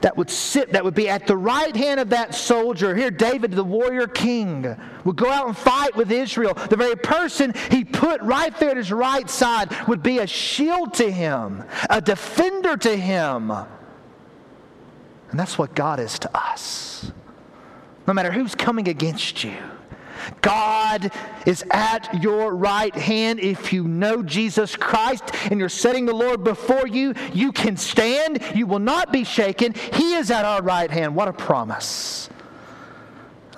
that 0.00 0.16
would 0.16 0.30
sit, 0.30 0.72
that 0.72 0.84
would 0.84 0.94
be 0.94 1.08
at 1.08 1.26
the 1.26 1.36
right 1.36 1.74
hand 1.74 2.00
of 2.00 2.10
that 2.10 2.34
soldier. 2.34 2.94
Here, 2.94 3.10
David, 3.10 3.52
the 3.52 3.64
warrior 3.64 4.06
king, 4.06 4.76
would 5.04 5.16
go 5.16 5.30
out 5.30 5.46
and 5.46 5.56
fight 5.56 5.96
with 5.96 6.10
Israel. 6.10 6.54
The 6.54 6.76
very 6.76 6.96
person 6.96 7.54
he 7.70 7.84
put 7.84 8.20
right 8.22 8.56
there 8.58 8.70
at 8.70 8.76
his 8.76 8.92
right 8.92 9.28
side 9.28 9.74
would 9.88 10.02
be 10.02 10.18
a 10.18 10.26
shield 10.26 10.94
to 10.94 11.10
him, 11.10 11.64
a 11.90 12.00
defender 12.00 12.76
to 12.76 12.96
him. 12.96 13.50
And 13.50 15.38
that's 15.38 15.58
what 15.58 15.74
God 15.74 16.00
is 16.00 16.18
to 16.20 16.36
us 16.36 17.12
no 18.08 18.14
matter 18.14 18.32
who's 18.32 18.54
coming 18.54 18.88
against 18.88 19.44
you. 19.44 19.54
God 20.40 21.10
is 21.46 21.64
at 21.70 22.22
your 22.22 22.54
right 22.54 22.94
hand. 22.94 23.40
If 23.40 23.72
you 23.72 23.84
know 23.84 24.22
Jesus 24.22 24.76
Christ 24.76 25.24
and 25.50 25.58
you're 25.60 25.68
setting 25.68 26.06
the 26.06 26.14
Lord 26.14 26.44
before 26.44 26.86
you, 26.86 27.14
you 27.32 27.52
can 27.52 27.76
stand. 27.76 28.42
You 28.54 28.66
will 28.66 28.78
not 28.78 29.12
be 29.12 29.24
shaken. 29.24 29.74
He 29.92 30.14
is 30.14 30.30
at 30.30 30.44
our 30.44 30.62
right 30.62 30.90
hand. 30.90 31.14
What 31.14 31.28
a 31.28 31.32
promise. 31.32 32.28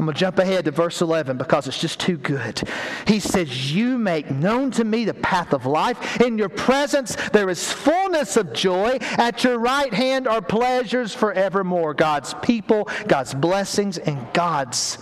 I'm 0.01 0.07
going 0.07 0.15
to 0.15 0.19
jump 0.19 0.39
ahead 0.39 0.65
to 0.65 0.71
verse 0.71 1.03
11 1.03 1.37
because 1.37 1.69
it's 1.69 1.79
just 1.79 2.01
too 2.01 2.17
good. 2.17 2.63
He 3.07 3.21
says, 3.21 3.75
You 3.75 3.99
make 3.99 4.31
known 4.31 4.71
to 4.73 4.85
me 4.85 5.05
the 5.05 5.13
path 5.13 5.53
of 5.53 5.67
life. 5.67 6.23
In 6.23 6.39
your 6.39 6.49
presence 6.49 7.17
there 7.33 7.51
is 7.51 7.71
fullness 7.71 8.39
of 8.39 8.55
joy. 8.55 8.97
At 9.19 9.45
your 9.45 9.59
right 9.59 9.93
hand 9.93 10.27
are 10.27 10.41
pleasures 10.41 11.13
forevermore. 11.13 11.93
God's 11.93 12.33
people, 12.41 12.89
God's 13.09 13.35
blessings, 13.35 13.99
and 13.99 14.27
God's 14.33 14.97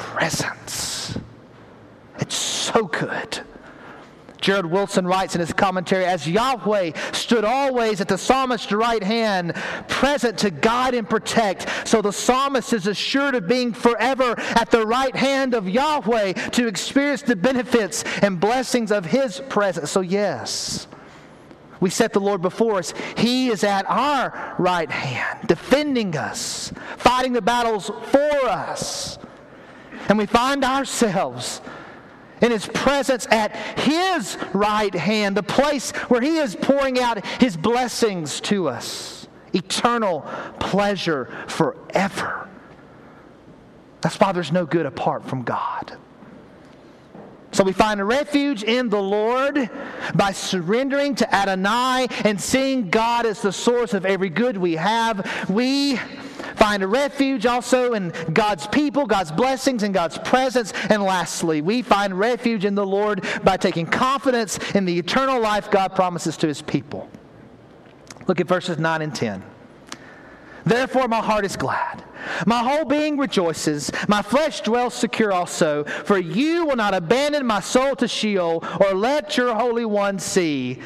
presence. 0.00 1.18
It's 2.18 2.34
so 2.34 2.84
good. 2.84 3.40
Jared 4.40 4.66
Wilson 4.66 5.06
writes 5.06 5.34
in 5.34 5.40
his 5.40 5.52
commentary 5.52 6.04
As 6.04 6.26
Yahweh 6.26 6.92
stood 7.12 7.44
always 7.44 8.00
at 8.00 8.08
the 8.08 8.16
psalmist's 8.16 8.72
right 8.72 9.02
hand, 9.02 9.54
present 9.88 10.38
to 10.38 10.50
guide 10.50 10.94
and 10.94 11.08
protect, 11.08 11.86
so 11.86 12.00
the 12.00 12.12
psalmist 12.12 12.72
is 12.72 12.86
assured 12.86 13.34
of 13.34 13.46
being 13.46 13.72
forever 13.72 14.34
at 14.38 14.70
the 14.70 14.86
right 14.86 15.14
hand 15.14 15.54
of 15.54 15.68
Yahweh 15.68 16.32
to 16.32 16.66
experience 16.66 17.22
the 17.22 17.36
benefits 17.36 18.02
and 18.22 18.40
blessings 18.40 18.90
of 18.90 19.04
his 19.04 19.40
presence. 19.48 19.90
So, 19.90 20.00
yes. 20.00 20.86
We 21.80 21.88
set 21.88 22.12
the 22.12 22.20
Lord 22.20 22.42
before 22.42 22.76
us. 22.76 22.92
He 23.16 23.48
is 23.48 23.64
at 23.64 23.88
our 23.88 24.54
right 24.58 24.90
hand, 24.90 25.48
defending 25.48 26.14
us, 26.14 26.72
fighting 26.98 27.32
the 27.32 27.40
battles 27.40 27.90
for 28.10 28.48
us. 28.48 29.18
And 30.10 30.18
we 30.18 30.26
find 30.26 30.64
ourselves 30.64 31.60
in 32.42 32.50
his 32.50 32.66
presence 32.66 33.28
at 33.30 33.54
his 33.78 34.36
right 34.52 34.92
hand, 34.92 35.36
the 35.36 35.42
place 35.42 35.92
where 36.08 36.20
he 36.20 36.38
is 36.38 36.56
pouring 36.56 36.98
out 36.98 37.24
his 37.40 37.56
blessings 37.56 38.40
to 38.42 38.68
us. 38.68 39.28
Eternal 39.52 40.22
pleasure 40.58 41.28
forever. 41.46 42.48
That's 44.00 44.18
why 44.18 44.32
there's 44.32 44.50
no 44.50 44.66
good 44.66 44.84
apart 44.84 45.24
from 45.24 45.42
God. 45.42 45.96
So 47.52 47.62
we 47.62 47.72
find 47.72 48.00
a 48.00 48.04
refuge 48.04 48.64
in 48.64 48.88
the 48.88 49.00
Lord 49.00 49.70
by 50.14 50.32
surrendering 50.32 51.14
to 51.16 51.34
Adonai 51.34 52.08
and 52.24 52.40
seeing 52.40 52.90
God 52.90 53.26
as 53.26 53.42
the 53.42 53.52
source 53.52 53.94
of 53.94 54.06
every 54.06 54.28
good 54.28 54.56
we 54.56 54.74
have. 54.74 55.48
We 55.48 56.00
find 56.60 56.82
a 56.82 56.86
refuge 56.86 57.46
also 57.46 57.94
in 57.94 58.12
God's 58.34 58.66
people, 58.66 59.06
God's 59.06 59.32
blessings, 59.32 59.82
and 59.82 59.94
God's 59.94 60.18
presence. 60.18 60.74
And 60.90 61.02
lastly, 61.02 61.62
we 61.62 61.80
find 61.80 62.16
refuge 62.18 62.66
in 62.66 62.74
the 62.74 62.84
Lord 62.84 63.26
by 63.42 63.56
taking 63.56 63.86
confidence 63.86 64.58
in 64.74 64.84
the 64.84 64.98
eternal 64.98 65.40
life 65.40 65.70
God 65.70 65.94
promises 65.96 66.36
to 66.36 66.46
his 66.46 66.60
people. 66.60 67.08
Look 68.26 68.40
at 68.40 68.46
verses 68.46 68.78
9 68.78 69.00
and 69.00 69.14
10. 69.14 69.42
Therefore, 70.66 71.08
my 71.08 71.22
heart 71.22 71.46
is 71.46 71.56
glad. 71.56 72.04
My 72.44 72.62
whole 72.62 72.84
being 72.84 73.16
rejoices. 73.16 73.90
My 74.06 74.20
flesh 74.20 74.60
dwells 74.60 74.92
secure 74.92 75.32
also. 75.32 75.84
For 75.84 76.18
you 76.18 76.66
will 76.66 76.76
not 76.76 76.92
abandon 76.92 77.46
my 77.46 77.60
soul 77.60 77.96
to 77.96 78.06
Sheol 78.06 78.62
or 78.80 78.92
let 78.92 79.38
your 79.38 79.54
Holy 79.54 79.86
One 79.86 80.18
see 80.18 80.78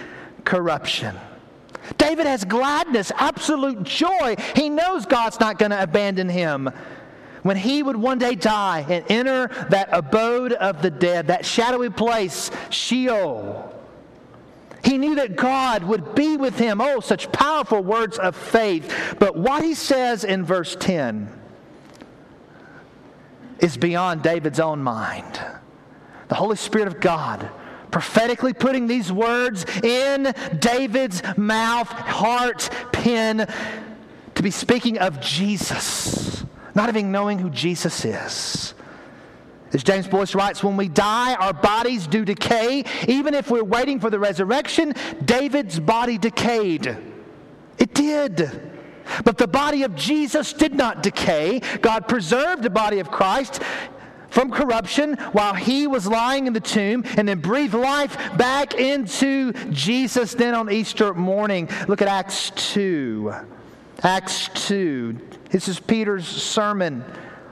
corruption. 0.44 1.18
David 1.98 2.26
has 2.26 2.44
gladness, 2.44 3.12
absolute 3.16 3.82
joy. 3.82 4.36
He 4.54 4.68
knows 4.68 5.06
God's 5.06 5.40
not 5.40 5.58
going 5.58 5.70
to 5.70 5.82
abandon 5.82 6.28
him. 6.28 6.70
When 7.42 7.56
he 7.56 7.82
would 7.82 7.96
one 7.96 8.18
day 8.18 8.34
die 8.34 8.86
and 8.88 9.04
enter 9.10 9.48
that 9.68 9.90
abode 9.92 10.52
of 10.54 10.80
the 10.80 10.90
dead, 10.90 11.26
that 11.26 11.44
shadowy 11.44 11.90
place, 11.90 12.50
Sheol, 12.70 13.70
he 14.82 14.98
knew 14.98 15.14
that 15.16 15.36
God 15.36 15.84
would 15.84 16.14
be 16.14 16.36
with 16.36 16.58
him. 16.58 16.80
Oh, 16.80 17.00
such 17.00 17.32
powerful 17.32 17.82
words 17.82 18.18
of 18.18 18.36
faith. 18.36 19.16
But 19.18 19.36
what 19.36 19.62
he 19.62 19.74
says 19.74 20.24
in 20.24 20.44
verse 20.44 20.76
10 20.78 21.28
is 23.58 23.76
beyond 23.76 24.22
David's 24.22 24.60
own 24.60 24.82
mind. 24.82 25.40
The 26.28 26.34
Holy 26.34 26.56
Spirit 26.56 26.88
of 26.88 27.00
God 27.00 27.50
prophetically 27.94 28.52
putting 28.52 28.88
these 28.88 29.12
words 29.12 29.64
in 29.84 30.34
David's 30.58 31.22
mouth, 31.36 31.86
heart, 31.86 32.68
pen, 32.90 33.46
to 34.34 34.42
be 34.42 34.50
speaking 34.50 34.98
of 34.98 35.20
Jesus, 35.20 36.44
not 36.74 36.88
even 36.88 37.12
knowing 37.12 37.38
who 37.38 37.48
Jesus 37.50 38.04
is. 38.04 38.74
As 39.72 39.84
James 39.84 40.08
Boice 40.08 40.34
writes, 40.34 40.60
when 40.64 40.76
we 40.76 40.88
die, 40.88 41.36
our 41.36 41.52
bodies 41.52 42.08
do 42.08 42.24
decay. 42.24 42.82
Even 43.06 43.32
if 43.32 43.48
we're 43.48 43.62
waiting 43.62 44.00
for 44.00 44.10
the 44.10 44.18
resurrection, 44.18 44.94
David's 45.24 45.78
body 45.78 46.18
decayed. 46.18 46.98
It 47.78 47.94
did. 47.94 48.72
But 49.24 49.38
the 49.38 49.46
body 49.46 49.84
of 49.84 49.94
Jesus 49.94 50.52
did 50.52 50.74
not 50.74 51.00
decay. 51.00 51.60
God 51.80 52.08
preserved 52.08 52.64
the 52.64 52.70
body 52.70 52.98
of 52.98 53.12
Christ 53.12 53.62
from 54.34 54.50
corruption 54.50 55.14
while 55.30 55.54
he 55.54 55.86
was 55.86 56.08
lying 56.08 56.48
in 56.48 56.52
the 56.52 56.60
tomb 56.60 57.04
and 57.16 57.28
then 57.28 57.38
breathed 57.38 57.72
life 57.72 58.16
back 58.36 58.74
into 58.74 59.52
Jesus 59.70 60.34
then 60.34 60.54
on 60.54 60.72
Easter 60.72 61.14
morning. 61.14 61.68
Look 61.86 62.02
at 62.02 62.08
Acts 62.08 62.50
2. 62.72 63.32
Acts 64.02 64.50
2. 64.66 65.16
This 65.50 65.68
is 65.68 65.78
Peter's 65.78 66.26
sermon 66.26 67.04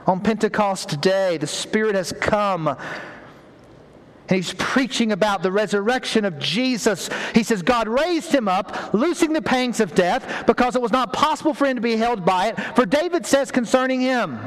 on 0.05 0.19
Pentecost 0.19 0.99
Day. 0.99 1.37
The 1.37 1.47
Spirit 1.47 1.95
has 1.95 2.11
come. 2.11 2.67
And 2.67 4.35
he's 4.35 4.53
preaching 4.53 5.13
about 5.13 5.41
the 5.41 5.53
resurrection 5.53 6.25
of 6.25 6.37
Jesus. 6.37 7.09
He 7.33 7.43
says, 7.43 7.61
God 7.61 7.87
raised 7.87 8.33
him 8.33 8.49
up, 8.49 8.93
loosing 8.93 9.31
the 9.31 9.41
pangs 9.41 9.79
of 9.79 9.95
death, 9.95 10.45
because 10.45 10.75
it 10.75 10.81
was 10.81 10.91
not 10.91 11.13
possible 11.13 11.53
for 11.53 11.65
him 11.65 11.77
to 11.77 11.81
be 11.81 11.95
held 11.95 12.25
by 12.25 12.47
it. 12.47 12.59
For 12.75 12.85
David 12.85 13.25
says 13.25 13.51
concerning 13.51 14.01
him, 14.01 14.37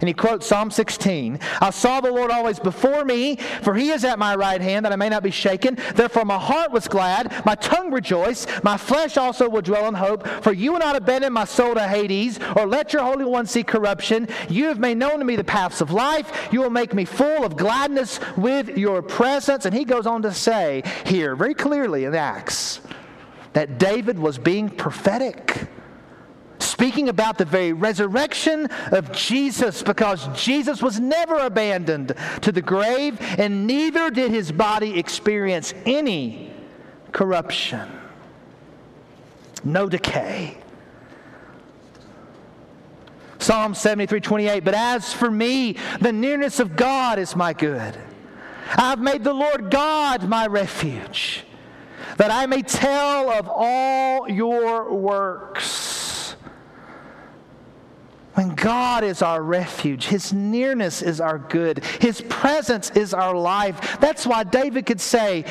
and 0.00 0.08
he 0.08 0.14
quotes 0.14 0.46
Psalm 0.46 0.70
16 0.70 1.38
I 1.60 1.70
saw 1.70 2.00
the 2.00 2.10
Lord 2.10 2.30
always 2.30 2.58
before 2.58 3.04
me, 3.04 3.36
for 3.62 3.74
he 3.74 3.90
is 3.90 4.04
at 4.04 4.18
my 4.18 4.34
right 4.34 4.60
hand, 4.60 4.84
that 4.84 4.92
I 4.92 4.96
may 4.96 5.08
not 5.08 5.22
be 5.22 5.30
shaken. 5.30 5.78
Therefore, 5.94 6.24
my 6.24 6.38
heart 6.38 6.72
was 6.72 6.88
glad, 6.88 7.32
my 7.44 7.54
tongue 7.54 7.92
rejoiced, 7.92 8.48
my 8.62 8.76
flesh 8.76 9.16
also 9.16 9.48
will 9.48 9.62
dwell 9.62 9.86
in 9.88 9.94
hope. 9.94 10.26
For 10.42 10.52
you 10.52 10.72
will 10.72 10.78
not 10.78 10.96
abandon 10.96 11.32
my 11.32 11.44
soul 11.44 11.74
to 11.74 11.86
Hades, 11.86 12.38
or 12.56 12.66
let 12.66 12.92
your 12.92 13.02
Holy 13.02 13.24
One 13.24 13.46
see 13.46 13.62
corruption. 13.62 14.28
You 14.48 14.66
have 14.66 14.78
made 14.78 14.98
known 14.98 15.18
to 15.18 15.24
me 15.24 15.36
the 15.36 15.44
paths 15.44 15.80
of 15.80 15.90
life. 15.90 16.48
You 16.52 16.60
will 16.60 16.70
make 16.70 16.94
me 16.94 17.04
full 17.04 17.44
of 17.44 17.56
gladness 17.56 18.20
with 18.36 18.76
your 18.76 19.02
presence. 19.02 19.66
And 19.66 19.74
he 19.74 19.84
goes 19.84 20.06
on 20.06 20.22
to 20.22 20.32
say 20.32 20.82
here, 21.04 21.36
very 21.36 21.54
clearly 21.54 22.04
in 22.04 22.14
Acts, 22.14 22.80
that 23.52 23.78
David 23.78 24.18
was 24.18 24.38
being 24.38 24.68
prophetic 24.68 25.68
speaking 26.74 27.08
about 27.08 27.38
the 27.38 27.44
very 27.44 27.72
resurrection 27.72 28.66
of 28.90 29.12
Jesus 29.12 29.80
because 29.80 30.26
Jesus 30.34 30.82
was 30.82 30.98
never 30.98 31.36
abandoned 31.36 32.16
to 32.42 32.50
the 32.50 32.60
grave 32.60 33.16
and 33.38 33.64
neither 33.64 34.10
did 34.10 34.32
his 34.32 34.50
body 34.50 34.98
experience 34.98 35.72
any 35.86 36.52
corruption, 37.12 37.88
no 39.62 39.88
decay. 39.88 40.58
Psalm 43.38 43.72
73 43.72 44.20
28, 44.20 44.64
but 44.64 44.74
as 44.74 45.12
for 45.12 45.30
me, 45.30 45.76
the 46.00 46.12
nearness 46.12 46.58
of 46.58 46.74
God 46.74 47.20
is 47.20 47.36
my 47.36 47.52
good. 47.52 47.96
I've 48.76 48.98
made 48.98 49.22
the 49.22 49.32
Lord 49.32 49.70
God 49.70 50.28
my 50.28 50.48
refuge, 50.48 51.44
that 52.16 52.32
I 52.32 52.46
may 52.46 52.62
tell 52.62 53.30
of 53.30 53.48
all 53.48 54.28
your 54.28 54.92
works. 54.92 55.93
When 58.34 58.54
God 58.56 59.04
is 59.04 59.22
our 59.22 59.42
refuge, 59.42 60.06
His 60.06 60.32
nearness 60.32 61.02
is 61.02 61.20
our 61.20 61.38
good, 61.38 61.84
His 62.00 62.20
presence 62.22 62.90
is 62.90 63.14
our 63.14 63.34
life. 63.34 63.98
That's 64.00 64.26
why 64.26 64.42
David 64.42 64.86
could 64.86 65.00
say, 65.00 65.44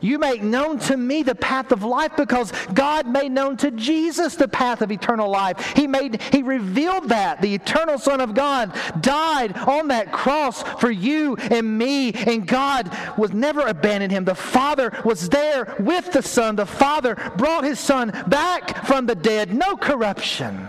You 0.00 0.20
make 0.20 0.40
known 0.40 0.78
to 0.80 0.96
me 0.96 1.24
the 1.24 1.34
path 1.34 1.72
of 1.72 1.82
life 1.82 2.12
because 2.16 2.52
God 2.74 3.08
made 3.08 3.32
known 3.32 3.56
to 3.56 3.72
Jesus 3.72 4.36
the 4.36 4.46
path 4.46 4.82
of 4.82 4.92
eternal 4.92 5.28
life. 5.28 5.72
He 5.74 5.88
made 5.88 6.22
He 6.22 6.44
revealed 6.44 7.08
that. 7.08 7.42
The 7.42 7.54
eternal 7.56 7.98
Son 7.98 8.20
of 8.20 8.34
God 8.34 8.72
died 9.00 9.58
on 9.58 9.88
that 9.88 10.12
cross 10.12 10.62
for 10.62 10.92
you 10.92 11.34
and 11.36 11.76
me, 11.76 12.12
and 12.12 12.46
God 12.46 12.96
was 13.18 13.32
never 13.32 13.62
abandoned 13.62 14.12
him. 14.12 14.24
The 14.24 14.36
Father 14.36 14.96
was 15.04 15.28
there 15.28 15.74
with 15.80 16.12
the 16.12 16.22
Son. 16.22 16.54
The 16.54 16.66
Father 16.66 17.16
brought 17.36 17.64
his 17.64 17.80
Son 17.80 18.12
back 18.28 18.86
from 18.86 19.06
the 19.06 19.16
dead, 19.16 19.52
no 19.52 19.76
corruption 19.76 20.68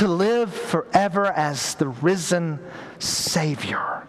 to 0.00 0.08
live 0.08 0.50
forever 0.50 1.26
as 1.26 1.74
the 1.74 1.88
risen 1.88 2.58
Savior. 2.98 4.02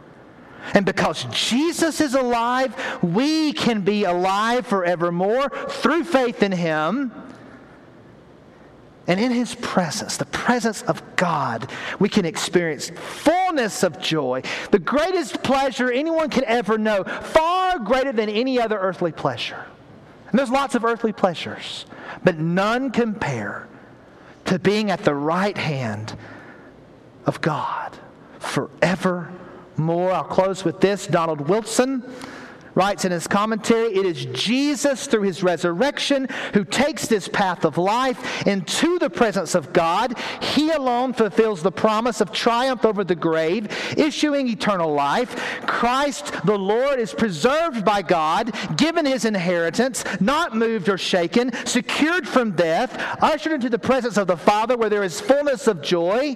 And 0.73 0.85
because 0.85 1.25
Jesus 1.25 1.99
is 1.99 2.13
alive, 2.13 2.73
we 3.03 3.51
can 3.51 3.81
be 3.81 4.05
alive 4.05 4.65
forevermore 4.65 5.49
through 5.49 6.05
faith 6.05 6.43
in 6.43 6.53
Him. 6.53 7.11
And 9.05 9.19
in 9.19 9.31
his 9.31 9.55
presence, 9.55 10.15
the 10.15 10.25
presence 10.25 10.83
of 10.83 11.03
God, 11.17 11.69
we 11.99 12.07
can 12.07 12.23
experience 12.23 12.89
fullness 12.91 13.83
of 13.83 13.99
joy, 13.99 14.43
the 14.69 14.79
greatest 14.79 15.43
pleasure 15.43 15.91
anyone 15.91 16.29
could 16.29 16.43
ever 16.43 16.77
know, 16.77 17.03
far 17.03 17.79
greater 17.79 18.13
than 18.13 18.29
any 18.29 18.61
other 18.61 18.79
earthly 18.79 19.11
pleasure. 19.11 19.65
And 20.29 20.39
there's 20.39 20.51
lots 20.51 20.75
of 20.75 20.85
earthly 20.85 21.11
pleasures, 21.11 21.85
but 22.23 22.37
none 22.37 22.91
compare 22.91 23.67
to 24.51 24.59
being 24.59 24.91
at 24.91 25.05
the 25.05 25.15
right 25.15 25.57
hand 25.57 26.13
of 27.25 27.39
God 27.39 27.97
forevermore. 28.39 30.11
I'll 30.11 30.25
close 30.25 30.65
with 30.65 30.81
this. 30.81 31.07
Donald 31.07 31.47
Wilson 31.47 32.03
writes 32.75 33.05
in 33.05 33.11
his 33.11 33.27
commentary 33.27 33.93
it 33.95 34.05
is 34.05 34.25
Jesus 34.25 35.07
through 35.07 35.23
his 35.23 35.43
resurrection 35.43 36.27
who 36.53 36.63
takes 36.63 37.07
this 37.07 37.27
path 37.27 37.65
of 37.65 37.77
life 37.77 38.47
into 38.47 38.99
the 38.99 39.09
presence 39.09 39.55
of 39.55 39.73
God. 39.73 40.17
He 40.41 40.71
alone 40.71 41.13
fulfills 41.13 41.61
the 41.61 41.71
promise 41.71 42.21
of 42.21 42.31
triumph 42.31 42.85
over 42.85 43.03
the 43.03 43.15
grave, 43.15 43.67
issuing 43.97 44.47
eternal 44.47 44.93
life. 44.93 45.61
Christ 45.65 46.33
the 46.45 46.57
Lord 46.57 46.99
is 46.99 47.13
preserved 47.13 47.83
by 47.85 48.01
God, 48.01 48.55
given 48.77 49.05
his 49.05 49.25
inheritance, 49.25 50.03
not 50.19 50.55
moved 50.55 50.89
or 50.89 50.97
shaken, 50.97 51.51
secured 51.65 52.27
from 52.27 52.51
death, 52.51 52.97
ushered 53.21 53.53
into 53.53 53.69
the 53.69 53.79
presence 53.79 54.17
of 54.17 54.27
the 54.27 54.37
Father 54.37 54.77
where 54.77 54.89
there 54.89 55.03
is 55.03 55.21
fullness 55.21 55.67
of 55.67 55.81
joy. 55.81 56.35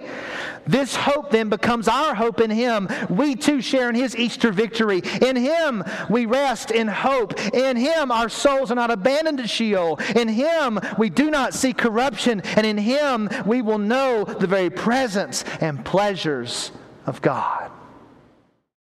This 0.68 0.96
hope 0.96 1.30
then 1.32 1.50
becomes 1.50 1.88
our 1.88 2.16
hope 2.16 2.42
in 2.42 2.50
him. 2.50 2.90
We 3.10 3.36
too 3.36 3.62
share 3.62 3.90
in 3.90 3.96
his 3.96 4.16
Easter 4.16 4.52
victory. 4.52 5.04
In 5.22 5.36
him 5.36 5.84
rest 6.26 6.72
in 6.72 6.88
hope. 6.88 7.40
In 7.54 7.78
Him, 7.78 8.12
our 8.12 8.30
souls 8.30 8.72
are 8.72 8.76
not 8.76 8.92
abandoned 8.92 9.38
to 9.40 9.48
Sheol. 9.48 10.00
In 10.16 10.28
Him, 10.28 10.80
we 10.98 11.10
do 11.10 11.30
not 11.30 11.54
see 11.54 11.74
corruption. 11.74 12.42
And 12.42 12.66
in 12.66 12.78
Him, 12.78 13.30
we 13.46 13.62
will 13.62 13.78
know 13.78 14.24
the 14.24 14.48
very 14.48 14.70
presence 14.70 15.44
and 15.62 15.84
pleasures 15.84 16.72
of 17.06 17.22
God. 17.22 17.72